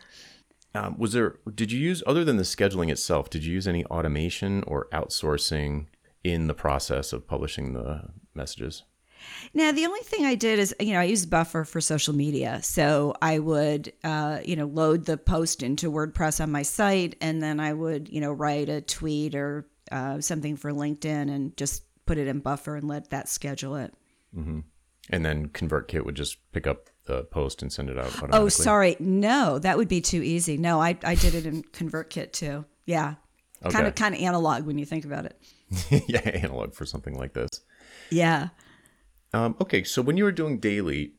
Um, 0.76 0.96
was 1.00 1.14
there, 1.14 1.40
did 1.56 1.72
you 1.72 1.80
use, 1.80 2.04
other 2.06 2.24
than 2.24 2.38
the 2.38 2.44
scheduling 2.44 2.92
itself, 2.92 3.32
did 3.32 3.44
you 3.44 3.52
use 3.52 3.68
any 3.68 3.84
automation 3.86 4.64
or 4.68 4.88
outsourcing 4.94 5.88
in 6.24 6.46
the 6.46 6.54
process 6.54 7.14
of 7.14 7.26
publishing 7.26 7.74
the 7.74 8.04
messages? 8.36 8.84
Now, 9.54 9.72
the 9.72 9.86
only 9.86 10.02
thing 10.02 10.26
I 10.26 10.36
did 10.36 10.60
is, 10.60 10.74
you 10.80 10.94
know, 10.94 11.00
I 11.00 11.06
used 11.06 11.30
Buffer 11.30 11.64
for 11.64 11.82
social 11.82 12.16
media. 12.16 12.62
So 12.64 13.14
I 13.22 13.40
would, 13.40 13.92
uh, 14.04 14.40
you 14.46 14.56
know, 14.56 14.66
load 14.66 15.06
the 15.06 15.18
post 15.18 15.64
into 15.64 15.92
WordPress 15.92 16.42
on 16.42 16.52
my 16.52 16.62
site, 16.62 17.16
and 17.22 17.42
then 17.42 17.60
I 17.60 17.74
would, 17.74 18.10
you 18.10 18.22
know, 18.22 18.32
write 18.32 18.70
a 18.70 18.82
tweet 18.82 19.36
or 19.36 19.68
uh, 19.92 20.22
something 20.22 20.56
for 20.56 20.72
LinkedIn 20.72 21.30
and 21.34 21.56
just 21.58 21.84
put 22.06 22.18
it 22.18 22.28
in 22.28 22.40
Buffer 22.40 22.76
and 22.76 22.88
let 22.88 23.10
that 23.10 23.30
schedule 23.30 23.76
it. 23.76 23.94
Mm-hmm. 24.36 24.60
And 25.10 25.26
then 25.26 25.50
ConvertKit 25.50 26.06
would 26.06 26.16
just 26.16 26.38
pick 26.52 26.68
up 26.68 26.90
the 27.06 27.24
post 27.24 27.62
and 27.62 27.72
send 27.72 27.90
it 27.90 27.98
out. 27.98 28.14
Oh, 28.32 28.48
sorry. 28.50 28.96
No, 29.00 29.60
that 29.60 29.78
would 29.78 29.88
be 29.88 30.02
too 30.02 30.22
easy. 30.22 30.58
No, 30.58 30.82
I, 30.82 30.98
I 31.04 31.16
did 31.16 31.36
it 31.36 31.46
in 31.46 31.64
ConvertKit 31.64 32.32
too. 32.32 32.66
Yeah. 32.86 33.16
Okay. 33.64 33.74
Kind 33.74 33.88
of 33.88 33.96
kind 33.96 34.16
of 34.16 34.22
analog 34.22 34.66
when 34.66 34.78
you 34.78 34.86
think 34.86 35.06
about 35.06 35.26
it. 35.26 35.40
yeah, 36.08 36.20
analog 36.20 36.74
for 36.74 36.86
something 36.86 37.18
like 37.18 37.34
this. 37.34 37.50
Yeah. 38.10 38.50
Um, 39.34 39.56
okay, 39.62 39.84
so 39.84 40.02
when 40.02 40.18
you 40.18 40.24
were 40.24 40.32
doing 40.32 40.60
daily, 40.60 41.14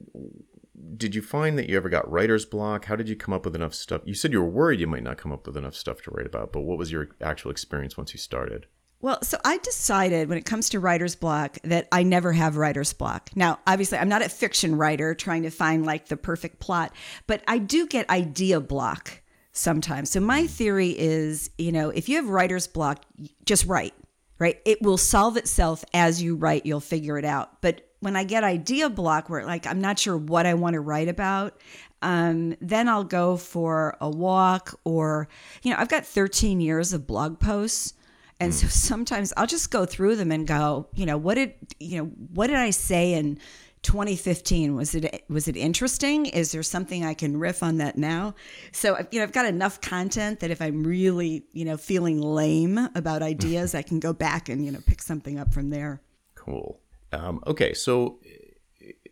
did 0.96 1.14
you 1.14 1.22
find 1.22 1.58
that 1.58 1.68
you 1.68 1.76
ever 1.76 1.88
got 1.88 2.10
writer's 2.10 2.44
block? 2.44 2.86
How 2.86 2.96
did 2.96 3.08
you 3.08 3.16
come 3.16 3.32
up 3.32 3.44
with 3.44 3.56
enough 3.56 3.74
stuff? 3.74 4.02
You 4.04 4.14
said 4.14 4.32
you 4.32 4.42
were 4.42 4.48
worried 4.48 4.80
you 4.80 4.86
might 4.86 5.02
not 5.02 5.16
come 5.16 5.32
up 5.32 5.46
with 5.46 5.56
enough 5.56 5.74
stuff 5.74 6.02
to 6.02 6.10
write 6.10 6.26
about, 6.26 6.52
but 6.52 6.60
what 6.60 6.78
was 6.78 6.92
your 6.92 7.08
actual 7.20 7.50
experience 7.50 7.96
once 7.96 8.12
you 8.12 8.18
started? 8.18 8.66
Well, 9.00 9.20
so 9.22 9.36
I 9.44 9.58
decided 9.58 10.28
when 10.28 10.38
it 10.38 10.44
comes 10.44 10.68
to 10.70 10.78
writer's 10.78 11.16
block 11.16 11.58
that 11.64 11.88
I 11.90 12.04
never 12.04 12.32
have 12.32 12.56
writer's 12.56 12.92
block. 12.92 13.30
Now, 13.34 13.58
obviously, 13.66 13.98
I'm 13.98 14.08
not 14.08 14.22
a 14.22 14.28
fiction 14.28 14.76
writer 14.76 15.12
trying 15.14 15.42
to 15.42 15.50
find 15.50 15.84
like 15.84 16.06
the 16.06 16.16
perfect 16.16 16.60
plot, 16.60 16.94
but 17.26 17.42
I 17.48 17.58
do 17.58 17.88
get 17.88 18.08
idea 18.10 18.60
block 18.60 19.22
sometimes. 19.50 20.10
So 20.10 20.20
my 20.20 20.46
theory 20.46 20.96
is, 20.96 21.50
you 21.58 21.72
know, 21.72 21.90
if 21.90 22.08
you 22.08 22.16
have 22.16 22.28
writer's 22.28 22.68
block, 22.68 23.04
just 23.44 23.66
write, 23.66 23.94
right? 24.38 24.60
It 24.64 24.80
will 24.82 24.98
solve 24.98 25.36
itself 25.36 25.84
as 25.92 26.22
you 26.22 26.36
write, 26.36 26.64
you'll 26.64 26.78
figure 26.78 27.18
it 27.18 27.24
out. 27.24 27.60
But 27.60 27.91
when 28.02 28.16
I 28.16 28.24
get 28.24 28.42
idea 28.42 28.90
block 28.90 29.30
where 29.30 29.46
like 29.46 29.64
I'm 29.64 29.80
not 29.80 29.98
sure 29.98 30.16
what 30.16 30.44
I 30.44 30.54
want 30.54 30.74
to 30.74 30.80
write 30.80 31.08
about, 31.08 31.60
um, 32.02 32.56
then 32.60 32.88
I'll 32.88 33.04
go 33.04 33.36
for 33.36 33.96
a 34.00 34.10
walk 34.10 34.78
or, 34.84 35.28
you 35.62 35.70
know, 35.70 35.76
I've 35.78 35.88
got 35.88 36.04
13 36.04 36.60
years 36.60 36.92
of 36.92 37.06
blog 37.06 37.38
posts. 37.38 37.94
And 38.40 38.52
so 38.52 38.66
hmm. 38.66 38.70
sometimes 38.70 39.32
I'll 39.36 39.46
just 39.46 39.70
go 39.70 39.86
through 39.86 40.16
them 40.16 40.32
and 40.32 40.46
go, 40.46 40.88
you 40.94 41.06
know, 41.06 41.16
what 41.16 41.34
did, 41.34 41.54
you 41.78 41.98
know, 41.98 42.04
what 42.34 42.48
did 42.48 42.56
I 42.56 42.70
say 42.70 43.14
in 43.14 43.38
2015 43.82 44.74
was 44.74 44.94
it 44.94 45.24
was 45.28 45.48
it 45.48 45.56
interesting 45.56 46.26
is 46.26 46.52
there 46.52 46.62
something 46.62 47.04
i 47.04 47.14
can 47.14 47.36
riff 47.36 47.64
on 47.64 47.78
that 47.78 47.98
now 47.98 48.32
so 48.70 48.96
you 49.10 49.18
know 49.18 49.24
i've 49.24 49.32
got 49.32 49.44
enough 49.44 49.80
content 49.80 50.38
that 50.38 50.52
if 50.52 50.62
i'm 50.62 50.84
really 50.84 51.42
you 51.52 51.64
know 51.64 51.76
feeling 51.76 52.22
lame 52.22 52.78
about 52.94 53.22
ideas 53.34 53.74
i 53.74 53.82
can 53.82 53.98
go 53.98 54.12
back 54.12 54.48
and 54.48 54.64
you 54.64 54.70
know 54.70 54.78
pick 54.86 55.02
something 55.02 55.36
up 55.36 55.52
from 55.52 55.70
there 55.70 56.00
cool 56.36 56.81
um, 57.12 57.42
okay 57.46 57.72
so 57.72 58.18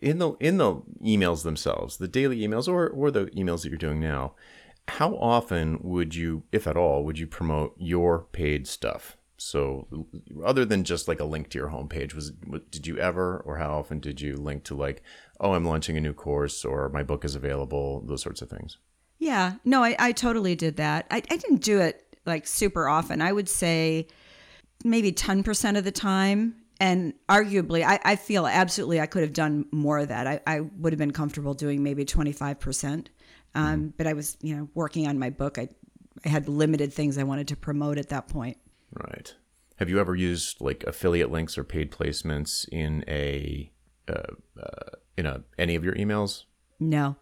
in 0.00 0.18
the 0.18 0.32
in 0.40 0.58
the 0.58 0.76
emails 1.02 1.42
themselves 1.42 1.98
the 1.98 2.08
daily 2.08 2.40
emails 2.40 2.68
or 2.68 2.88
or 2.88 3.10
the 3.10 3.26
emails 3.26 3.62
that 3.62 3.68
you're 3.68 3.78
doing 3.78 4.00
now 4.00 4.34
how 4.88 5.14
often 5.16 5.78
would 5.82 6.14
you 6.14 6.42
if 6.52 6.66
at 6.66 6.76
all 6.76 7.04
would 7.04 7.18
you 7.18 7.26
promote 7.26 7.74
your 7.78 8.26
paid 8.32 8.66
stuff 8.66 9.16
so, 9.40 9.86
other 10.44 10.66
than 10.66 10.84
just 10.84 11.08
like 11.08 11.18
a 11.18 11.24
link 11.24 11.48
to 11.48 11.58
your 11.58 11.70
homepage, 11.70 12.12
was 12.12 12.30
did 12.70 12.86
you 12.86 12.98
ever, 12.98 13.38
or 13.46 13.56
how 13.56 13.78
often 13.78 13.98
did 13.98 14.20
you 14.20 14.36
link 14.36 14.64
to 14.64 14.74
like, 14.74 15.02
oh, 15.40 15.54
I'm 15.54 15.64
launching 15.64 15.96
a 15.96 16.00
new 16.00 16.12
course, 16.12 16.62
or 16.62 16.90
my 16.90 17.02
book 17.02 17.24
is 17.24 17.34
available, 17.34 18.02
those 18.02 18.20
sorts 18.20 18.42
of 18.42 18.50
things? 18.50 18.76
Yeah, 19.18 19.54
no, 19.64 19.82
I, 19.82 19.96
I 19.98 20.12
totally 20.12 20.54
did 20.54 20.76
that. 20.76 21.06
I, 21.10 21.22
I 21.30 21.36
didn't 21.36 21.62
do 21.62 21.80
it 21.80 22.18
like 22.26 22.46
super 22.46 22.86
often. 22.86 23.22
I 23.22 23.32
would 23.32 23.48
say 23.48 24.08
maybe 24.84 25.10
10% 25.10 25.78
of 25.78 25.84
the 25.84 25.90
time. 25.90 26.56
And 26.80 27.12
arguably, 27.28 27.84
I, 27.84 28.00
I 28.02 28.16
feel 28.16 28.46
absolutely 28.46 29.00
I 29.00 29.06
could 29.06 29.22
have 29.22 29.34
done 29.34 29.66
more 29.70 29.98
of 29.98 30.08
that. 30.08 30.26
I, 30.26 30.40
I 30.46 30.60
would 30.60 30.94
have 30.94 30.98
been 30.98 31.12
comfortable 31.12 31.52
doing 31.52 31.82
maybe 31.82 32.06
25%. 32.06 33.08
Um, 33.54 33.80
mm-hmm. 33.80 33.86
But 33.98 34.06
I 34.06 34.14
was, 34.14 34.38
you 34.40 34.56
know, 34.56 34.68
working 34.74 35.06
on 35.06 35.18
my 35.18 35.28
book. 35.28 35.58
I, 35.58 35.68
I 36.24 36.28
had 36.28 36.48
limited 36.48 36.92
things 36.92 37.18
I 37.18 37.22
wanted 37.22 37.48
to 37.48 37.56
promote 37.56 37.98
at 37.98 38.08
that 38.08 38.28
point. 38.28 38.56
Right. 38.94 39.34
Have 39.76 39.90
you 39.90 40.00
ever 40.00 40.14
used 40.14 40.60
like 40.60 40.84
affiliate 40.84 41.30
links 41.30 41.56
or 41.56 41.64
paid 41.64 41.90
placements 41.90 42.66
in 42.70 43.04
a 43.08 43.70
uh, 44.08 44.34
uh, 44.60 44.96
in 45.16 45.26
a 45.26 45.42
any 45.58 45.74
of 45.74 45.84
your 45.84 45.94
emails? 45.94 46.44
No, 46.78 47.16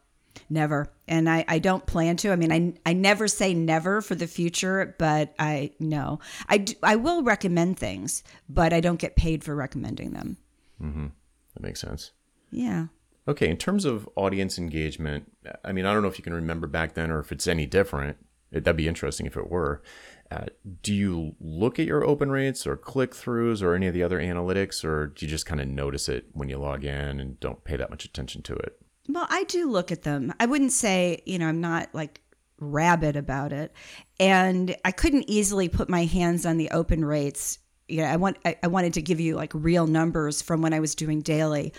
never. 0.51 0.93
And 1.07 1.29
I, 1.29 1.45
I 1.49 1.59
don't 1.59 1.87
plan 1.87 2.17
to. 2.19 2.33
I 2.33 2.37
mean, 2.37 2.53
I, 2.53 2.91
I 2.91 2.93
never 2.93 3.29
say 3.29 3.55
never 3.55 4.01
for 4.01 4.15
the 4.15 4.27
future, 4.27 4.95
but 4.99 5.35
I 5.39 5.73
no. 5.79 6.21
I, 6.49 6.59
do, 6.59 6.75
I 6.83 6.97
will 6.97 7.23
recommend 7.23 7.79
things, 7.79 8.23
but 8.49 8.73
I 8.73 8.81
don't 8.81 9.01
get 9.01 9.17
paid 9.17 9.45
for 9.45 9.55
recommending 9.55 10.13
them. 10.13 10.37
Mm-hmm. 10.83 11.07
That 11.55 11.63
makes 11.63 11.81
sense. 11.81 12.13
Yeah. 12.51 12.87
Okay. 13.27 13.49
In 13.49 13.57
terms 13.57 13.85
of 13.85 14.09
audience 14.17 14.59
engagement, 14.59 15.31
I 15.65 15.73
mean, 15.73 15.87
I 15.87 15.93
don't 15.93 16.03
know 16.03 16.09
if 16.09 16.19
you 16.19 16.25
can 16.25 16.35
remember 16.35 16.67
back 16.67 16.95
then 16.95 17.11
or 17.11 17.21
if 17.21 17.33
it's 17.33 17.47
any 17.47 17.67
different. 17.67 18.17
It, 18.51 18.65
that'd 18.65 18.77
be 18.77 18.89
interesting 18.89 19.27
if 19.27 19.37
it 19.37 19.51
were. 19.51 19.83
Uh, 20.31 20.47
do 20.83 20.95
you 20.95 21.35
look 21.41 21.79
at 21.79 21.87
your 21.87 22.05
open 22.05 22.31
rates 22.31 22.67
or 22.67 22.77
click 22.77 23.13
throughs 23.13 23.63
or 23.63 23.75
any 23.75 23.87
of 23.87 23.95
the 23.95 24.03
other 24.03 24.21
analytics, 24.21 24.85
or 24.85 25.07
do 25.07 25.25
you 25.25 25.31
just 25.31 25.47
kind 25.47 25.61
of 25.61 25.69
notice 25.69 26.09
it 26.09 26.27
when 26.33 26.51
you 26.51 26.59
log 26.59 26.85
in 26.85 27.19
and 27.19 27.41
don't 27.41 27.65
pay 27.65 27.77
that 27.77 27.89
much 27.89 28.05
attention 28.05 28.43
to 28.43 28.55
it? 28.55 28.79
Well, 29.09 29.27
I 29.29 29.45
do 29.45 29.71
look 29.71 29.91
at 29.91 30.03
them. 30.03 30.33
I 30.39 30.47
wouldn't 30.47 30.73
say, 30.73 31.23
you 31.25 31.39
know, 31.39 31.47
I'm 31.49 31.61
not 31.61 31.89
like 31.93 32.21
rabid 32.61 33.17
about 33.17 33.53
it. 33.53 33.73
And 34.21 34.77
I 34.85 34.91
couldn't 34.91 35.25
easily 35.29 35.69
put 35.69 35.89
my 35.89 36.05
hands 36.05 36.45
on 36.45 36.57
the 36.57 36.71
open 36.71 37.05
rates. 37.05 37.59
You 37.89 38.03
know, 38.03 38.09
I 38.09 38.17
want 38.17 38.37
I, 38.45 38.57
I 38.63 38.67
wanted 38.67 38.95
to 38.95 39.03
give 39.03 39.21
you 39.21 39.37
like 39.37 39.53
real 39.55 39.87
numbers 39.87 40.43
from 40.43 40.61
when 40.61 40.75
I 40.75 40.81
was 40.81 40.95
doing 40.95 41.21
daily. 41.21 41.73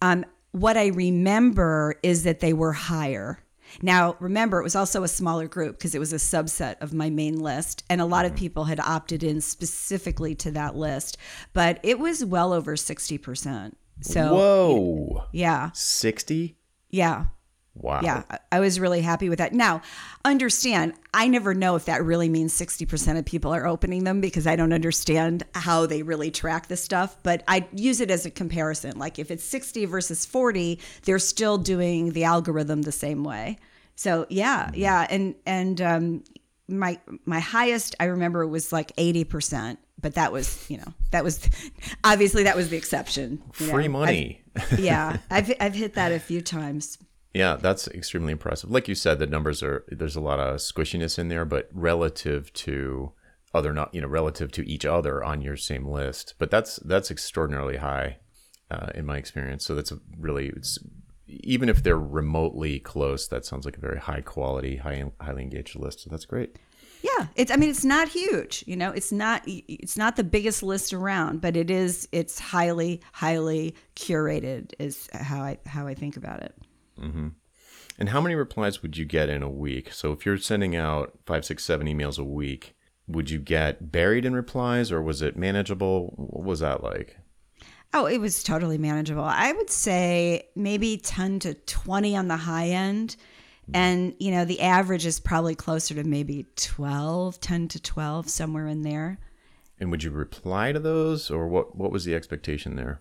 Um, 0.00 0.24
what 0.50 0.76
I 0.76 0.88
remember 0.88 1.94
is 2.02 2.24
that 2.24 2.40
they 2.40 2.52
were 2.52 2.72
higher 2.72 3.42
now, 3.80 4.16
remember, 4.20 4.60
it 4.60 4.64
was 4.64 4.76
also 4.76 5.02
a 5.02 5.08
smaller 5.08 5.48
group 5.48 5.78
because 5.78 5.94
it 5.94 5.98
was 5.98 6.12
a 6.12 6.16
subset 6.16 6.76
of 6.80 6.92
my 6.92 7.08
main 7.08 7.40
list, 7.40 7.84
and 7.88 8.00
a 8.00 8.04
lot 8.04 8.24
of 8.24 8.32
mm-hmm. 8.32 8.40
people 8.40 8.64
had 8.64 8.80
opted 8.80 9.22
in 9.22 9.40
specifically 9.40 10.34
to 10.36 10.50
that 10.50 10.76
list, 10.76 11.16
but 11.52 11.78
it 11.82 11.98
was 11.98 12.24
well 12.24 12.52
over 12.52 12.76
60%. 12.76 13.72
So, 14.00 14.34
whoa. 14.34 15.24
Yeah. 15.32 15.70
60? 15.72 16.56
Yeah. 16.92 17.24
Wow. 17.74 18.00
Yeah, 18.02 18.22
I 18.50 18.60
was 18.60 18.78
really 18.78 19.00
happy 19.00 19.30
with 19.30 19.38
that. 19.38 19.54
Now, 19.54 19.80
understand, 20.26 20.92
I 21.14 21.26
never 21.26 21.54
know 21.54 21.74
if 21.74 21.86
that 21.86 22.04
really 22.04 22.28
means 22.28 22.52
60% 22.52 23.18
of 23.18 23.24
people 23.24 23.54
are 23.54 23.66
opening 23.66 24.04
them 24.04 24.20
because 24.20 24.46
I 24.46 24.56
don't 24.56 24.74
understand 24.74 25.44
how 25.54 25.86
they 25.86 26.02
really 26.02 26.30
track 26.30 26.66
this 26.66 26.84
stuff, 26.84 27.16
but 27.22 27.42
I 27.48 27.66
use 27.72 28.02
it 28.02 28.10
as 28.10 28.26
a 28.26 28.30
comparison. 28.30 28.98
Like 28.98 29.18
if 29.18 29.30
it's 29.30 29.42
60 29.44 29.86
versus 29.86 30.26
40, 30.26 30.80
they're 31.04 31.18
still 31.18 31.56
doing 31.56 32.12
the 32.12 32.24
algorithm 32.24 32.82
the 32.82 32.92
same 32.92 33.24
way. 33.24 33.56
So, 33.94 34.26
yeah, 34.28 34.66
mm-hmm. 34.66 34.80
yeah, 34.80 35.06
and 35.08 35.34
and 35.46 35.80
um 35.80 36.24
my 36.68 36.98
my 37.24 37.40
highest 37.40 37.94
I 38.00 38.04
remember 38.04 38.46
was 38.46 38.72
like 38.72 38.94
80%, 38.96 39.78
but 40.02 40.14
that 40.14 40.32
was, 40.32 40.68
you 40.68 40.76
know, 40.76 40.92
that 41.12 41.24
was 41.24 41.48
obviously 42.04 42.42
that 42.42 42.56
was 42.56 42.68
the 42.68 42.76
exception. 42.76 43.42
Free 43.52 43.88
know? 43.88 44.00
money. 44.00 44.42
I've, 44.56 44.80
yeah, 44.80 45.18
I've 45.30 45.52
I've 45.60 45.74
hit 45.74 45.94
that 45.94 46.12
a 46.12 46.18
few 46.18 46.42
times. 46.42 46.98
Yeah, 47.32 47.56
that's 47.56 47.88
extremely 47.88 48.32
impressive. 48.32 48.70
Like 48.70 48.88
you 48.88 48.94
said, 48.94 49.18
the 49.18 49.26
numbers 49.26 49.62
are 49.62 49.84
there's 49.88 50.16
a 50.16 50.20
lot 50.20 50.38
of 50.38 50.56
squishiness 50.56 51.18
in 51.18 51.28
there, 51.28 51.46
but 51.46 51.70
relative 51.72 52.52
to 52.52 53.12
other 53.54 53.72
not 53.72 53.94
you 53.94 54.00
know 54.00 54.08
relative 54.08 54.50
to 54.52 54.68
each 54.68 54.84
other 54.84 55.24
on 55.24 55.40
your 55.40 55.56
same 55.56 55.86
list, 55.86 56.34
but 56.38 56.50
that's 56.50 56.76
that's 56.76 57.10
extraordinarily 57.10 57.78
high 57.78 58.18
uh, 58.70 58.88
in 58.94 59.06
my 59.06 59.16
experience. 59.16 59.64
So 59.64 59.74
that's 59.74 59.92
a 59.92 59.98
really 60.18 60.48
it's 60.48 60.78
even 61.26 61.68
if 61.68 61.82
they're 61.82 61.98
remotely 61.98 62.78
close, 62.78 63.26
that 63.28 63.46
sounds 63.46 63.64
like 63.64 63.76
a 63.76 63.80
very 63.80 63.98
high 63.98 64.20
quality, 64.20 64.76
high 64.76 65.04
highly 65.20 65.42
engaged 65.42 65.76
list. 65.76 66.00
So 66.00 66.10
that's 66.10 66.26
great. 66.26 66.58
Yeah, 67.02 67.26
it's. 67.34 67.50
I 67.50 67.56
mean, 67.56 67.70
it's 67.70 67.84
not 67.84 68.08
huge. 68.08 68.64
You 68.66 68.76
know, 68.76 68.90
it's 68.90 69.12
not. 69.12 69.42
It's 69.46 69.96
not 69.96 70.16
the 70.16 70.24
biggest 70.24 70.62
list 70.62 70.92
around, 70.92 71.40
but 71.40 71.56
it 71.56 71.70
is. 71.70 72.08
It's 72.12 72.38
highly, 72.38 73.00
highly 73.12 73.74
curated. 73.96 74.72
Is 74.78 75.08
how 75.12 75.42
I 75.42 75.58
how 75.66 75.86
I 75.86 75.94
think 75.94 76.16
about 76.16 76.42
it. 76.42 76.54
Mm-hmm. 77.00 77.28
And 77.98 78.08
how 78.08 78.20
many 78.20 78.34
replies 78.34 78.82
would 78.82 78.96
you 78.96 79.04
get 79.04 79.28
in 79.28 79.42
a 79.42 79.50
week? 79.50 79.92
So 79.92 80.12
if 80.12 80.24
you're 80.24 80.38
sending 80.38 80.76
out 80.76 81.18
five, 81.26 81.44
six, 81.44 81.64
seven 81.64 81.86
emails 81.86 82.18
a 82.18 82.24
week, 82.24 82.74
would 83.06 83.30
you 83.30 83.38
get 83.38 83.92
buried 83.92 84.24
in 84.24 84.34
replies 84.34 84.90
or 84.90 85.02
was 85.02 85.22
it 85.22 85.36
manageable? 85.36 86.12
What 86.16 86.44
was 86.44 86.60
that 86.60 86.82
like? 86.82 87.18
Oh, 87.94 88.06
it 88.06 88.18
was 88.18 88.42
totally 88.42 88.78
manageable. 88.78 89.24
I 89.24 89.52
would 89.52 89.68
say 89.68 90.48
maybe 90.56 90.96
10 90.96 91.40
to 91.40 91.54
20 91.54 92.16
on 92.16 92.28
the 92.28 92.38
high 92.38 92.68
end. 92.68 93.16
And, 93.74 94.14
you 94.18 94.30
know, 94.30 94.44
the 94.44 94.60
average 94.60 95.06
is 95.06 95.20
probably 95.20 95.54
closer 95.54 95.94
to 95.94 96.04
maybe 96.04 96.46
12, 96.56 97.40
10 97.40 97.68
to 97.68 97.80
12, 97.80 98.28
somewhere 98.28 98.66
in 98.66 98.82
there. 98.82 99.18
And 99.78 99.90
would 99.90 100.02
you 100.02 100.10
reply 100.10 100.72
to 100.72 100.78
those 100.78 101.30
or 101.30 101.48
what, 101.48 101.76
what 101.76 101.90
was 101.90 102.04
the 102.04 102.14
expectation 102.14 102.76
there? 102.76 103.00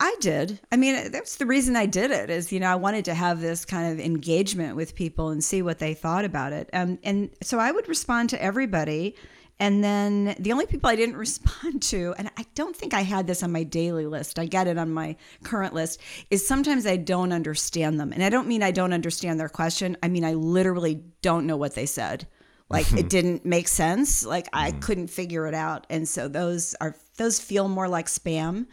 I 0.00 0.16
did. 0.20 0.58
I 0.72 0.76
mean, 0.76 1.12
that's 1.12 1.36
the 1.36 1.44
reason 1.44 1.76
I 1.76 1.84
did 1.84 2.10
it 2.10 2.30
is, 2.30 2.52
you 2.52 2.58
know, 2.58 2.68
I 2.68 2.74
wanted 2.76 3.04
to 3.04 3.14
have 3.14 3.40
this 3.40 3.66
kind 3.66 3.92
of 3.92 4.00
engagement 4.00 4.74
with 4.74 4.94
people 4.94 5.28
and 5.28 5.44
see 5.44 5.60
what 5.60 5.78
they 5.78 5.92
thought 5.92 6.24
about 6.24 6.54
it. 6.54 6.70
Um, 6.72 6.98
and 7.04 7.28
so 7.42 7.58
I 7.58 7.70
would 7.70 7.86
respond 7.86 8.30
to 8.30 8.42
everybody. 8.42 9.14
And 9.60 9.84
then 9.84 10.34
the 10.38 10.52
only 10.52 10.64
people 10.64 10.88
I 10.88 10.96
didn't 10.96 11.16
respond 11.18 11.82
to, 11.82 12.14
and 12.18 12.30
I 12.36 12.46
don't 12.54 12.74
think 12.74 12.94
I 12.94 13.02
had 13.02 13.26
this 13.26 13.42
on 13.42 13.52
my 13.52 13.62
daily 13.62 14.06
list, 14.06 14.38
I 14.38 14.46
get 14.46 14.66
it 14.66 14.78
on 14.78 14.90
my 14.90 15.16
current 15.44 15.74
list, 15.74 16.00
is 16.30 16.44
sometimes 16.44 16.86
I 16.86 16.96
don't 16.96 17.32
understand 17.32 18.00
them. 18.00 18.12
And 18.12 18.24
I 18.24 18.30
don't 18.30 18.48
mean 18.48 18.62
I 18.62 18.70
don't 18.70 18.94
understand 18.94 19.38
their 19.38 19.50
question. 19.50 19.96
I 20.02 20.08
mean, 20.08 20.24
I 20.24 20.32
literally 20.32 21.02
don't 21.20 21.46
know 21.46 21.58
what 21.58 21.74
they 21.74 21.86
said. 21.86 22.26
Like 22.70 22.90
it 22.92 23.08
didn't 23.10 23.44
make 23.44 23.68
sense. 23.68 24.24
Like 24.24 24.48
I 24.52 24.72
mm. 24.72 24.80
couldn't 24.80 25.08
figure 25.08 25.46
it 25.46 25.54
out. 25.54 25.86
And 25.90 26.08
so 26.08 26.26
those 26.26 26.74
are, 26.80 26.96
those 27.18 27.38
feel 27.38 27.68
more 27.68 27.88
like 27.88 28.06
spam. 28.06 28.66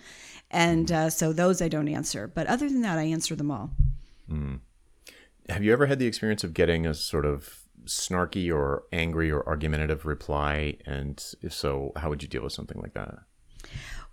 And 0.50 0.89
uh, 0.89 1.10
so 1.10 1.34
those 1.34 1.62
I 1.62 1.67
don't 1.67 1.89
answer. 1.89 2.27
But 2.27 2.48
other 2.48 2.70
than 2.70 2.82
that, 2.84 2.98
I 2.98 3.03
answer 3.03 3.36
them 3.36 3.51
all. 3.51 3.72
Mm. 4.32 4.62
Have 5.50 5.63
you 5.63 5.74
ever 5.74 5.88
had 5.88 6.00
the 6.00 6.08
experience 6.08 6.46
of 6.46 6.53
getting 6.53 6.86
a 6.86 6.94
sort 6.94 7.25
of 7.25 7.66
snarky 7.88 8.53
or 8.53 8.84
angry 8.91 9.32
or 9.32 9.48
argumentative 9.48 10.06
reply? 10.06 10.77
And 10.86 11.24
if 11.41 11.53
so, 11.53 11.91
how 11.96 12.10
would 12.10 12.22
you 12.22 12.29
deal 12.29 12.44
with 12.44 12.53
something 12.53 12.79
like 12.82 12.94
that? 12.94 13.15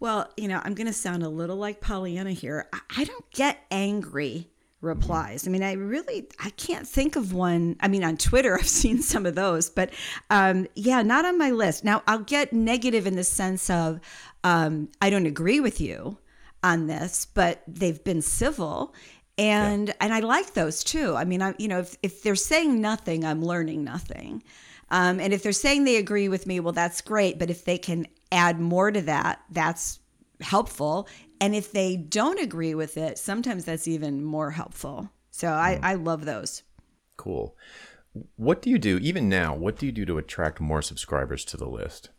Well, 0.01 0.29
you 0.37 0.49
know, 0.49 0.61
I'm 0.65 0.75
going 0.75 0.87
to 0.87 0.93
sound 0.93 1.23
a 1.23 1.29
little 1.29 1.57
like 1.57 1.81
Pollyanna 1.81 2.33
here. 2.33 2.69
I 2.97 3.05
don't 3.05 3.31
get 3.31 3.59
angry 3.71 4.51
replies. 4.81 5.47
I 5.47 5.51
mean, 5.51 5.63
I 5.63 5.73
really 5.73 6.29
I 6.43 6.51
can't 6.51 6.87
think 6.87 7.17
of 7.17 7.33
one. 7.33 7.77
I 7.81 7.89
mean, 7.89 8.05
on 8.05 8.17
Twitter 8.17 8.55
I've 8.59 8.69
seen 8.69 9.03
some 9.03 9.25
of 9.27 9.35
those, 9.35 9.71
but 9.71 9.91
um, 10.31 10.67
yeah, 10.75 11.03
not 11.03 11.25
on 11.25 11.39
my 11.39 11.51
list. 11.51 11.85
Now 11.85 12.03
I'll 12.07 12.19
get 12.19 12.53
negative 12.53 13.07
in 13.07 13.17
the 13.17 13.25
sense 13.25 13.71
of 13.71 14.01
um, 14.43 14.91
I 15.01 15.09
don't 15.09 15.27
agree 15.27 15.61
with 15.61 15.81
you, 15.81 16.19
on 16.65 16.87
this, 16.87 17.27
but 17.27 17.63
they've 17.69 18.03
been 18.03 18.23
civil 18.23 18.95
and 19.39 19.89
yeah. 19.89 19.95
and 20.01 20.15
I 20.15 20.21
like 20.21 20.55
those 20.55 20.85
too. 20.85 21.17
I 21.17 21.25
mean, 21.25 21.43
I 21.43 21.55
you 21.59 21.69
know 21.69 21.81
if 21.81 21.97
if 22.03 22.23
they're 22.23 22.35
saying 22.35 22.81
nothing, 22.81 23.25
I'm 23.25 23.43
learning 23.43 23.85
nothing. 23.85 24.43
Um, 24.91 25.19
and 25.19 25.33
if 25.33 25.43
they're 25.43 25.53
saying 25.53 25.85
they 25.85 25.97
agree 25.97 26.29
with 26.29 26.47
me, 26.47 26.61
well, 26.61 26.73
that's 26.73 27.01
great. 27.01 27.39
But 27.39 27.51
if 27.51 27.65
they 27.65 27.79
can 27.79 28.07
add 28.31 28.61
more 28.61 28.91
to 28.91 29.01
that, 29.03 29.41
that's 29.51 29.99
helpful. 30.41 31.09
And 31.41 31.55
if 31.55 31.73
they 31.73 31.97
don't 31.97 32.39
agree 32.39 32.75
with 32.75 32.97
it, 32.97 33.19
sometimes 33.19 33.65
that's 33.65 33.89
even 33.89 34.23
more 34.23 34.51
helpful. 34.51 35.11
So 35.31 35.49
I, 35.49 35.77
mm. 35.77 35.85
I 35.85 35.95
love 35.95 36.25
those. 36.25 36.63
Cool. 37.17 37.57
What 38.37 38.63
do 38.63 38.71
you 38.71 38.79
do, 38.79 38.99
even 38.99 39.29
now, 39.29 39.55
what 39.55 39.77
do 39.77 39.87
you 39.87 39.93
do 39.93 40.05
to 40.05 40.19
attract 40.19 40.61
more 40.61 40.83
subscribers 40.83 41.45
to 41.47 41.57
the 41.57 41.69
list? 41.69 42.11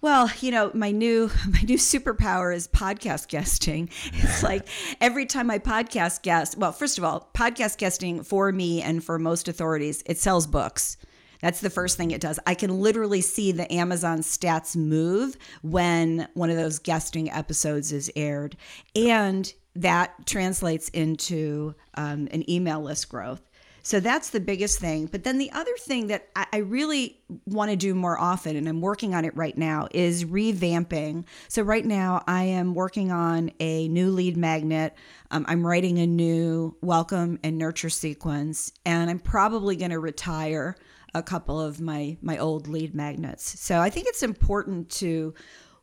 Well, 0.00 0.30
you 0.40 0.50
know, 0.50 0.70
my 0.74 0.90
new 0.90 1.30
my 1.48 1.60
new 1.62 1.78
superpower 1.78 2.54
is 2.54 2.68
podcast 2.68 3.28
guesting. 3.28 3.90
It's 4.12 4.42
like 4.42 4.68
every 5.00 5.26
time 5.26 5.50
I 5.50 5.58
podcast 5.58 6.22
guest, 6.22 6.58
well, 6.58 6.72
first 6.72 6.98
of 6.98 7.04
all, 7.04 7.30
podcast 7.34 7.78
guesting 7.78 8.22
for 8.22 8.52
me 8.52 8.82
and 8.82 9.02
for 9.02 9.18
most 9.18 9.48
authorities, 9.48 10.02
it 10.06 10.18
sells 10.18 10.46
books. 10.46 10.96
That's 11.40 11.60
the 11.60 11.70
first 11.70 11.96
thing 11.96 12.10
it 12.10 12.20
does. 12.20 12.40
I 12.46 12.54
can 12.54 12.80
literally 12.80 13.20
see 13.20 13.52
the 13.52 13.70
Amazon 13.72 14.20
stats 14.20 14.74
move 14.74 15.36
when 15.62 16.28
one 16.34 16.50
of 16.50 16.56
those 16.56 16.78
guesting 16.78 17.30
episodes 17.30 17.92
is 17.92 18.10
aired. 18.16 18.56
And 18.94 19.52
that 19.74 20.26
translates 20.26 20.88
into 20.90 21.74
um, 21.94 22.28
an 22.30 22.48
email 22.50 22.80
list 22.80 23.08
growth. 23.08 23.42
So 23.86 24.00
that's 24.00 24.30
the 24.30 24.40
biggest 24.40 24.80
thing. 24.80 25.06
But 25.06 25.22
then 25.22 25.38
the 25.38 25.52
other 25.52 25.76
thing 25.78 26.08
that 26.08 26.26
I, 26.34 26.46
I 26.54 26.56
really 26.56 27.20
want 27.44 27.70
to 27.70 27.76
do 27.76 27.94
more 27.94 28.18
often, 28.18 28.56
and 28.56 28.68
I'm 28.68 28.80
working 28.80 29.14
on 29.14 29.24
it 29.24 29.36
right 29.36 29.56
now, 29.56 29.86
is 29.92 30.24
revamping. 30.24 31.24
So 31.46 31.62
right 31.62 31.84
now 31.84 32.24
I 32.26 32.42
am 32.42 32.74
working 32.74 33.12
on 33.12 33.52
a 33.60 33.86
new 33.86 34.10
lead 34.10 34.36
magnet. 34.36 34.96
Um, 35.30 35.46
I'm 35.48 35.64
writing 35.64 36.00
a 36.00 36.06
new 36.08 36.76
welcome 36.80 37.38
and 37.44 37.58
nurture 37.58 37.88
sequence, 37.88 38.72
and 38.84 39.08
I'm 39.08 39.20
probably 39.20 39.76
going 39.76 39.92
to 39.92 40.00
retire 40.00 40.74
a 41.14 41.22
couple 41.22 41.60
of 41.60 41.80
my 41.80 42.16
my 42.20 42.38
old 42.38 42.66
lead 42.66 42.92
magnets. 42.92 43.60
So 43.60 43.78
I 43.78 43.88
think 43.88 44.08
it's 44.08 44.24
important 44.24 44.90
to 44.98 45.32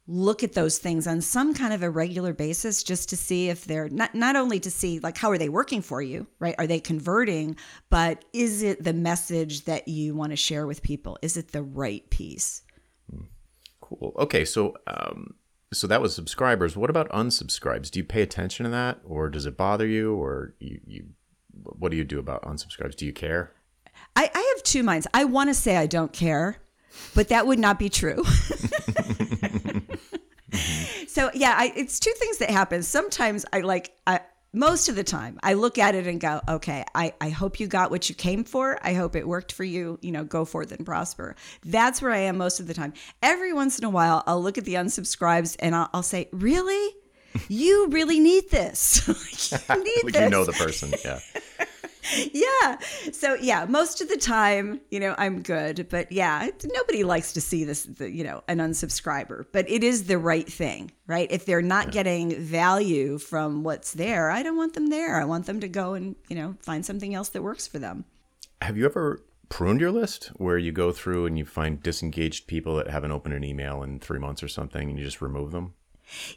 look 0.05 0.43
at 0.43 0.53
those 0.53 0.77
things 0.77 1.07
on 1.07 1.21
some 1.21 1.53
kind 1.53 1.73
of 1.73 1.81
a 1.81 1.89
regular 1.89 2.33
basis 2.33 2.83
just 2.83 3.07
to 3.09 3.17
see 3.17 3.49
if 3.49 3.63
they're 3.63 3.87
not 3.87 4.13
not 4.13 4.35
only 4.35 4.59
to 4.59 4.69
see 4.69 4.99
like 4.99 5.17
how 5.17 5.31
are 5.31 5.37
they 5.37 5.47
working 5.47 5.81
for 5.81 6.01
you 6.01 6.27
right? 6.39 6.55
Are 6.57 6.67
they 6.67 6.79
converting? 6.79 7.55
But 7.89 8.25
is 8.33 8.63
it 8.63 8.83
the 8.83 8.93
message 8.93 9.63
that 9.65 9.87
you 9.87 10.13
want 10.13 10.31
to 10.31 10.35
share 10.35 10.67
with 10.67 10.83
people? 10.83 11.17
Is 11.21 11.37
it 11.37 11.53
the 11.53 11.63
right 11.63 12.07
piece? 12.09 12.63
Cool. 13.79 14.13
Okay 14.19 14.43
so 14.43 14.75
um 14.87 15.35
so 15.71 15.87
that 15.87 16.01
was 16.01 16.13
subscribers. 16.13 16.75
What 16.75 16.89
about 16.89 17.09
unsubscribes? 17.09 17.89
Do 17.89 17.99
you 17.99 18.03
pay 18.03 18.21
attention 18.21 18.65
to 18.65 18.69
that 18.71 18.99
or 19.05 19.29
does 19.29 19.45
it 19.45 19.57
bother 19.57 19.87
you 19.87 20.15
or 20.15 20.53
you, 20.59 20.81
you 20.85 21.05
what 21.53 21.91
do 21.91 21.97
you 21.97 22.03
do 22.03 22.19
about 22.19 22.43
unsubscribes? 22.43 22.95
Do 22.95 23.05
you 23.05 23.13
care? 23.13 23.53
I, 24.15 24.29
I 24.33 24.53
have 24.55 24.63
two 24.63 24.83
minds. 24.83 25.07
I 25.13 25.23
want 25.23 25.49
to 25.49 25.53
say 25.53 25.77
i 25.77 25.87
don't 25.87 26.11
care 26.11 26.57
but 27.15 27.29
that 27.29 27.47
would 27.47 27.59
not 27.59 27.79
be 27.79 27.89
true 27.89 28.23
so 31.23 31.31
yeah, 31.33 31.55
I, 31.57 31.71
it's 31.75 32.01
two 32.01 32.11
things 32.17 32.39
that 32.39 32.49
happen. 32.49 32.83
Sometimes 32.83 33.45
I 33.53 33.61
like, 33.61 33.95
I, 34.05 34.19
most 34.51 34.89
of 34.89 34.97
the 34.97 35.05
time, 35.05 35.39
I 35.41 35.53
look 35.53 35.77
at 35.77 35.95
it 35.95 36.05
and 36.05 36.19
go, 36.19 36.41
okay, 36.49 36.83
I, 36.93 37.13
I 37.21 37.29
hope 37.29 37.61
you 37.61 37.67
got 37.67 37.91
what 37.91 38.09
you 38.09 38.15
came 38.15 38.43
for. 38.43 38.77
I 38.81 38.93
hope 38.93 39.15
it 39.15 39.25
worked 39.25 39.53
for 39.53 39.63
you. 39.63 39.97
You 40.01 40.11
know, 40.11 40.25
go 40.25 40.43
forth 40.43 40.73
and 40.73 40.85
prosper. 40.85 41.37
That's 41.63 42.01
where 42.01 42.11
I 42.11 42.17
am 42.17 42.37
most 42.37 42.59
of 42.59 42.67
the 42.67 42.73
time. 42.73 42.93
Every 43.21 43.53
once 43.53 43.79
in 43.79 43.85
a 43.85 43.89
while, 43.89 44.21
I'll 44.27 44.41
look 44.41 44.57
at 44.57 44.65
the 44.65 44.73
unsubscribes 44.73 45.55
and 45.59 45.73
I'll, 45.73 45.89
I'll 45.93 46.03
say, 46.03 46.27
really? 46.33 46.93
You 47.47 47.87
really 47.87 48.19
need 48.19 48.49
this. 48.51 49.07
you 49.07 49.13
need 49.77 50.03
like 50.03 50.13
this. 50.13 50.23
you 50.23 50.29
know 50.29 50.43
the 50.43 50.51
person. 50.51 50.93
Yeah. 51.05 51.19
yeah. 52.31 52.77
So 53.11 53.35
yeah, 53.35 53.65
most 53.65 54.01
of 54.01 54.09
the 54.09 54.17
time, 54.17 54.81
you 54.89 54.99
know, 54.99 55.15
I'm 55.17 55.41
good, 55.41 55.87
but 55.89 56.11
yeah, 56.11 56.49
nobody 56.63 57.03
likes 57.03 57.33
to 57.33 57.41
see 57.41 57.63
this, 57.63 57.83
the, 57.83 58.11
you 58.11 58.23
know, 58.23 58.43
an 58.47 58.59
unsubscriber, 58.59 59.45
but 59.51 59.69
it 59.69 59.83
is 59.83 60.05
the 60.05 60.17
right 60.17 60.47
thing, 60.51 60.91
right? 61.07 61.31
If 61.31 61.45
they're 61.45 61.61
not 61.61 61.91
getting 61.91 62.39
value 62.41 63.17
from 63.17 63.63
what's 63.63 63.93
there, 63.93 64.29
I 64.29 64.43
don't 64.43 64.57
want 64.57 64.73
them 64.73 64.87
there. 64.87 65.19
I 65.19 65.25
want 65.25 65.45
them 65.45 65.59
to 65.61 65.67
go 65.67 65.93
and, 65.93 66.15
you 66.29 66.35
know, 66.35 66.55
find 66.61 66.85
something 66.85 67.13
else 67.13 67.29
that 67.29 67.43
works 67.43 67.67
for 67.67 67.79
them. 67.79 68.05
Have 68.61 68.77
you 68.77 68.85
ever 68.85 69.21
pruned 69.49 69.81
your 69.81 69.91
list 69.91 70.31
where 70.37 70.57
you 70.57 70.71
go 70.71 70.91
through 70.91 71.25
and 71.25 71.37
you 71.37 71.45
find 71.45 71.83
disengaged 71.83 72.47
people 72.47 72.75
that 72.75 72.87
haven't 72.87 73.11
opened 73.11 73.35
an 73.35 73.43
email 73.43 73.83
in 73.83 73.99
three 73.99 74.19
months 74.19 74.41
or 74.41 74.47
something 74.47 74.89
and 74.89 74.97
you 74.97 75.05
just 75.05 75.21
remove 75.21 75.51
them? 75.51 75.73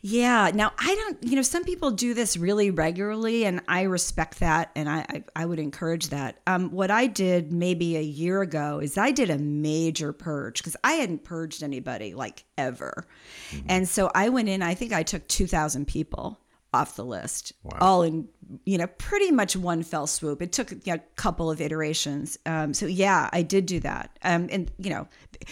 Yeah. 0.02 0.50
Now, 0.54 0.72
I 0.78 0.94
don't, 0.94 1.18
you 1.22 1.36
know, 1.36 1.42
some 1.42 1.64
people 1.64 1.90
do 1.90 2.14
this 2.14 2.36
really 2.36 2.70
regularly, 2.70 3.44
and 3.44 3.60
I 3.68 3.82
respect 3.82 4.40
that, 4.40 4.70
and 4.74 4.88
I, 4.88 4.98
I, 5.08 5.24
I 5.34 5.46
would 5.46 5.58
encourage 5.58 6.08
that. 6.08 6.40
Um, 6.46 6.70
what 6.70 6.90
I 6.90 7.06
did 7.06 7.52
maybe 7.52 7.96
a 7.96 8.02
year 8.02 8.42
ago 8.42 8.78
is 8.80 8.98
I 8.98 9.10
did 9.10 9.30
a 9.30 9.38
major 9.38 10.12
purge 10.12 10.58
because 10.58 10.76
I 10.84 10.92
hadn't 10.94 11.24
purged 11.24 11.62
anybody 11.62 12.14
like 12.14 12.44
ever. 12.58 13.06
Mm-hmm. 13.50 13.66
And 13.68 13.88
so 13.88 14.10
I 14.14 14.28
went 14.28 14.48
in, 14.48 14.62
I 14.62 14.74
think 14.74 14.92
I 14.92 15.02
took 15.02 15.26
2,000 15.28 15.86
people 15.86 16.40
off 16.76 16.96
the 16.96 17.04
list, 17.04 17.52
wow. 17.62 17.78
all 17.80 18.02
in, 18.02 18.28
you 18.64 18.76
know, 18.76 18.86
pretty 18.86 19.30
much 19.30 19.56
one 19.56 19.82
fell 19.82 20.06
swoop. 20.06 20.42
It 20.42 20.52
took 20.52 20.70
you 20.70 20.80
know, 20.86 20.94
a 20.94 20.98
couple 21.16 21.50
of 21.50 21.60
iterations. 21.60 22.38
Um, 22.44 22.74
so, 22.74 22.86
yeah, 22.86 23.30
I 23.32 23.42
did 23.42 23.66
do 23.66 23.80
that. 23.80 24.18
Um, 24.22 24.48
and, 24.50 24.70
you 24.78 24.90
know, 24.90 25.08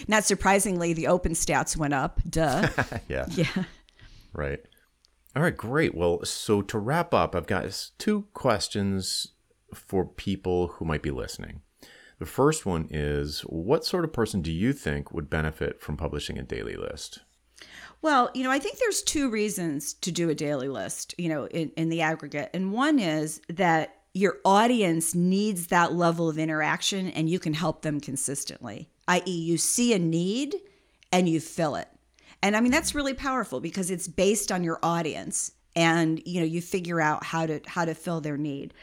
not 0.06 0.24
surprisingly, 0.24 0.92
the 0.92 1.06
open 1.06 1.32
stats 1.32 1.76
went 1.76 1.94
up. 1.94 2.20
Duh. 2.28 2.68
yeah. 3.08 3.26
Yeah. 3.30 3.64
Right. 4.34 4.60
All 5.36 5.42
right, 5.42 5.56
great. 5.56 5.94
Well, 5.94 6.24
so 6.24 6.62
to 6.62 6.78
wrap 6.78 7.14
up, 7.14 7.34
I've 7.34 7.46
got 7.46 7.90
two 7.98 8.26
questions 8.34 9.28
for 9.72 10.04
people 10.04 10.68
who 10.68 10.84
might 10.84 11.02
be 11.02 11.10
listening. 11.10 11.62
The 12.18 12.26
first 12.26 12.64
one 12.64 12.86
is 12.90 13.40
What 13.42 13.84
sort 13.84 14.04
of 14.04 14.12
person 14.12 14.42
do 14.42 14.52
you 14.52 14.72
think 14.72 15.12
would 15.12 15.28
benefit 15.30 15.80
from 15.80 15.96
publishing 15.96 16.38
a 16.38 16.42
daily 16.42 16.76
list? 16.76 17.20
Well, 18.02 18.30
you 18.34 18.42
know, 18.42 18.50
I 18.50 18.58
think 18.58 18.78
there's 18.78 19.02
two 19.02 19.30
reasons 19.30 19.94
to 19.94 20.12
do 20.12 20.28
a 20.28 20.34
daily 20.34 20.68
list, 20.68 21.14
you 21.16 21.28
know, 21.28 21.46
in, 21.46 21.70
in 21.76 21.88
the 21.88 22.02
aggregate. 22.02 22.50
And 22.52 22.72
one 22.72 22.98
is 22.98 23.40
that 23.48 23.96
your 24.12 24.36
audience 24.44 25.14
needs 25.14 25.68
that 25.68 25.94
level 25.94 26.28
of 26.28 26.38
interaction 26.38 27.08
and 27.08 27.28
you 27.28 27.38
can 27.38 27.54
help 27.54 27.82
them 27.82 28.00
consistently, 28.00 28.90
i.e., 29.08 29.30
you 29.30 29.56
see 29.58 29.92
a 29.92 29.98
need 29.98 30.54
and 31.10 31.28
you 31.28 31.40
fill 31.40 31.76
it. 31.76 31.88
And 32.44 32.54
I 32.54 32.60
mean 32.60 32.70
that's 32.70 32.94
really 32.94 33.14
powerful 33.14 33.58
because 33.58 33.90
it's 33.90 34.06
based 34.06 34.52
on 34.52 34.62
your 34.62 34.78
audience 34.82 35.50
and 35.74 36.20
you 36.26 36.40
know 36.40 36.46
you 36.46 36.60
figure 36.60 37.00
out 37.00 37.24
how 37.24 37.46
to 37.46 37.60
how 37.66 37.86
to 37.86 37.94
fill 37.94 38.20
their 38.20 38.36
need. 38.36 38.74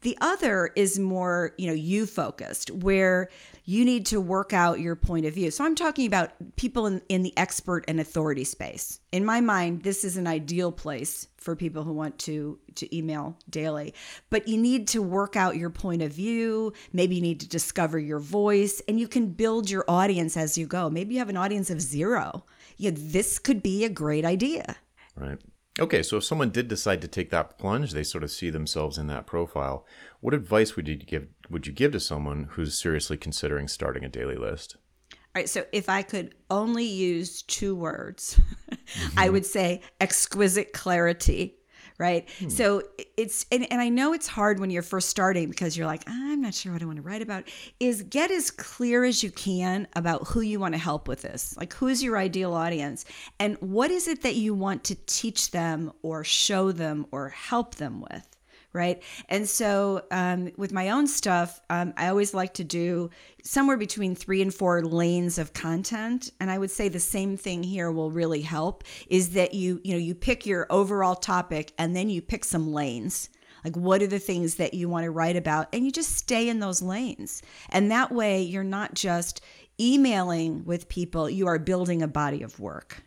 The 0.00 0.18
other 0.20 0.70
is 0.76 0.98
more, 0.98 1.54
you 1.56 1.66
know, 1.66 1.72
you 1.72 2.04
focused, 2.04 2.70
where 2.70 3.30
you 3.64 3.86
need 3.86 4.04
to 4.06 4.20
work 4.20 4.52
out 4.52 4.78
your 4.78 4.96
point 4.96 5.24
of 5.24 5.32
view. 5.32 5.50
So 5.50 5.64
I'm 5.64 5.74
talking 5.74 6.06
about 6.06 6.32
people 6.56 6.84
in, 6.86 7.00
in 7.08 7.22
the 7.22 7.32
expert 7.38 7.86
and 7.88 7.98
authority 7.98 8.44
space. 8.44 9.00
In 9.12 9.24
my 9.24 9.40
mind, 9.40 9.82
this 9.82 10.04
is 10.04 10.18
an 10.18 10.26
ideal 10.26 10.72
place 10.72 11.28
for 11.38 11.56
people 11.56 11.84
who 11.84 11.92
want 11.94 12.18
to 12.20 12.58
to 12.74 12.94
email 12.94 13.38
daily. 13.48 13.94
But 14.28 14.48
you 14.48 14.58
need 14.58 14.88
to 14.88 15.00
work 15.00 15.36
out 15.36 15.56
your 15.56 15.70
point 15.70 16.02
of 16.02 16.12
view. 16.12 16.72
Maybe 16.92 17.14
you 17.14 17.22
need 17.22 17.40
to 17.40 17.48
discover 17.48 17.98
your 17.98 18.18
voice 18.18 18.82
and 18.88 18.98
you 18.98 19.06
can 19.06 19.28
build 19.28 19.70
your 19.70 19.84
audience 19.86 20.36
as 20.36 20.58
you 20.58 20.66
go. 20.66 20.90
Maybe 20.90 21.14
you 21.14 21.20
have 21.20 21.28
an 21.28 21.36
audience 21.36 21.70
of 21.70 21.80
zero 21.80 22.44
yeah, 22.76 22.90
this 22.94 23.38
could 23.38 23.62
be 23.62 23.84
a 23.84 23.88
great 23.88 24.24
idea. 24.24 24.76
Right. 25.16 25.38
Okay, 25.80 26.04
so 26.04 26.18
if 26.18 26.24
someone 26.24 26.50
did 26.50 26.68
decide 26.68 27.00
to 27.00 27.08
take 27.08 27.30
that 27.30 27.58
plunge, 27.58 27.92
they 27.92 28.04
sort 28.04 28.22
of 28.22 28.30
see 28.30 28.48
themselves 28.48 28.96
in 28.96 29.08
that 29.08 29.26
profile. 29.26 29.84
What 30.20 30.32
advice 30.32 30.76
would 30.76 30.86
you 30.86 30.96
give 30.96 31.26
would 31.50 31.66
you 31.66 31.72
give 31.72 31.92
to 31.92 32.00
someone 32.00 32.44
who's 32.52 32.78
seriously 32.78 33.16
considering 33.16 33.66
starting 33.66 34.04
a 34.04 34.08
daily 34.08 34.36
list? 34.36 34.76
All 35.12 35.18
right, 35.40 35.48
so 35.48 35.64
if 35.72 35.88
I 35.88 36.02
could 36.02 36.36
only 36.48 36.84
use 36.84 37.42
two 37.42 37.74
words, 37.74 38.38
mm-hmm. 38.70 39.18
I 39.18 39.28
would 39.28 39.44
say 39.44 39.80
exquisite 40.00 40.72
clarity 40.72 41.56
right? 41.98 42.28
Hmm. 42.38 42.48
So 42.48 42.82
it's 43.16 43.46
and, 43.52 43.70
and 43.70 43.80
I 43.80 43.88
know 43.88 44.12
it's 44.12 44.26
hard 44.26 44.58
when 44.58 44.70
you're 44.70 44.82
first 44.82 45.08
starting 45.08 45.48
because 45.48 45.76
you're 45.76 45.86
like, 45.86 46.02
I'm 46.06 46.40
not 46.40 46.54
sure 46.54 46.72
what 46.72 46.82
I 46.82 46.86
want 46.86 46.96
to 46.96 47.02
write 47.02 47.22
about. 47.22 47.44
Is 47.80 48.02
get 48.02 48.30
as 48.30 48.50
clear 48.50 49.04
as 49.04 49.22
you 49.22 49.30
can 49.30 49.86
about 49.94 50.28
who 50.28 50.40
you 50.40 50.58
want 50.58 50.74
to 50.74 50.78
help 50.78 51.08
with 51.08 51.22
this. 51.22 51.56
Like 51.56 51.72
who's 51.74 52.02
your 52.02 52.16
ideal 52.16 52.52
audience 52.52 53.04
and 53.38 53.56
what 53.60 53.90
is 53.90 54.08
it 54.08 54.22
that 54.22 54.34
you 54.36 54.54
want 54.54 54.84
to 54.84 54.94
teach 55.06 55.50
them 55.50 55.92
or 56.02 56.24
show 56.24 56.72
them 56.72 57.06
or 57.10 57.28
help 57.28 57.76
them 57.76 58.00
with 58.00 58.33
right? 58.74 59.02
And 59.28 59.48
so 59.48 60.04
um, 60.10 60.50
with 60.56 60.72
my 60.72 60.90
own 60.90 61.06
stuff, 61.06 61.60
um, 61.70 61.94
I 61.96 62.08
always 62.08 62.34
like 62.34 62.54
to 62.54 62.64
do 62.64 63.08
somewhere 63.42 63.76
between 63.76 64.14
three 64.14 64.42
and 64.42 64.52
four 64.52 64.82
lanes 64.82 65.38
of 65.38 65.52
content. 65.54 66.30
And 66.40 66.50
I 66.50 66.58
would 66.58 66.72
say 66.72 66.88
the 66.88 67.00
same 67.00 67.36
thing 67.36 67.62
here 67.62 67.90
will 67.90 68.10
really 68.10 68.42
help 68.42 68.84
is 69.08 69.30
that 69.30 69.54
you, 69.54 69.80
you 69.84 69.92
know, 69.92 69.98
you 69.98 70.14
pick 70.14 70.44
your 70.44 70.66
overall 70.68 71.14
topic 71.14 71.72
and 71.78 71.94
then 71.94 72.10
you 72.10 72.20
pick 72.20 72.44
some 72.44 72.72
lanes. 72.72 73.30
Like, 73.64 73.76
what 73.76 74.02
are 74.02 74.06
the 74.06 74.18
things 74.18 74.56
that 74.56 74.74
you 74.74 74.90
want 74.90 75.04
to 75.04 75.10
write 75.10 75.36
about? 75.36 75.68
And 75.72 75.86
you 75.86 75.90
just 75.90 76.16
stay 76.16 76.50
in 76.50 76.58
those 76.58 76.82
lanes. 76.82 77.40
And 77.70 77.90
that 77.90 78.12
way, 78.12 78.42
you're 78.42 78.62
not 78.62 78.92
just 78.92 79.40
emailing 79.80 80.64
with 80.64 80.88
people, 80.88 81.30
you 81.30 81.46
are 81.46 81.58
building 81.58 82.02
a 82.02 82.08
body 82.08 82.42
of 82.42 82.60
work. 82.60 83.04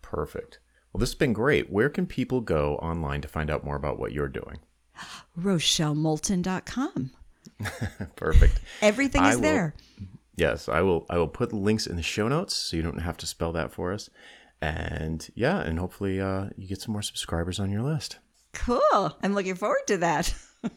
Perfect. 0.00 0.60
Well, 0.92 1.00
this 1.00 1.10
has 1.10 1.18
been 1.18 1.32
great. 1.32 1.70
Where 1.70 1.88
can 1.88 2.06
people 2.06 2.40
go 2.40 2.76
online 2.76 3.20
to 3.22 3.28
find 3.28 3.50
out 3.50 3.64
more 3.64 3.76
about 3.76 3.98
what 3.98 4.12
you're 4.12 4.28
doing? 4.28 4.58
RochelleMoulton.com. 5.38 7.10
Perfect. 8.16 8.60
Everything 8.80 9.24
is 9.24 9.36
will, 9.36 9.42
there. 9.42 9.74
Yes, 10.36 10.68
I 10.68 10.80
will. 10.80 11.06
I 11.10 11.18
will 11.18 11.28
put 11.28 11.52
links 11.52 11.86
in 11.86 11.96
the 11.96 12.02
show 12.02 12.28
notes 12.28 12.56
so 12.56 12.76
you 12.76 12.82
don't 12.82 13.00
have 13.00 13.16
to 13.18 13.26
spell 13.26 13.52
that 13.52 13.70
for 13.72 13.92
us. 13.92 14.08
And 14.62 15.28
yeah, 15.34 15.60
and 15.60 15.78
hopefully 15.78 16.20
uh, 16.20 16.46
you 16.56 16.66
get 16.66 16.80
some 16.80 16.92
more 16.92 17.02
subscribers 17.02 17.58
on 17.60 17.70
your 17.70 17.82
list. 17.82 18.18
Cool. 18.52 19.16
I'm 19.22 19.34
looking 19.34 19.54
forward 19.54 19.86
to 19.88 19.98
that. 19.98 20.34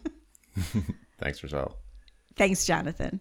Thanks, 1.19 1.43
Rochelle. 1.43 1.77
Thanks, 2.35 2.65
Jonathan. 2.65 3.19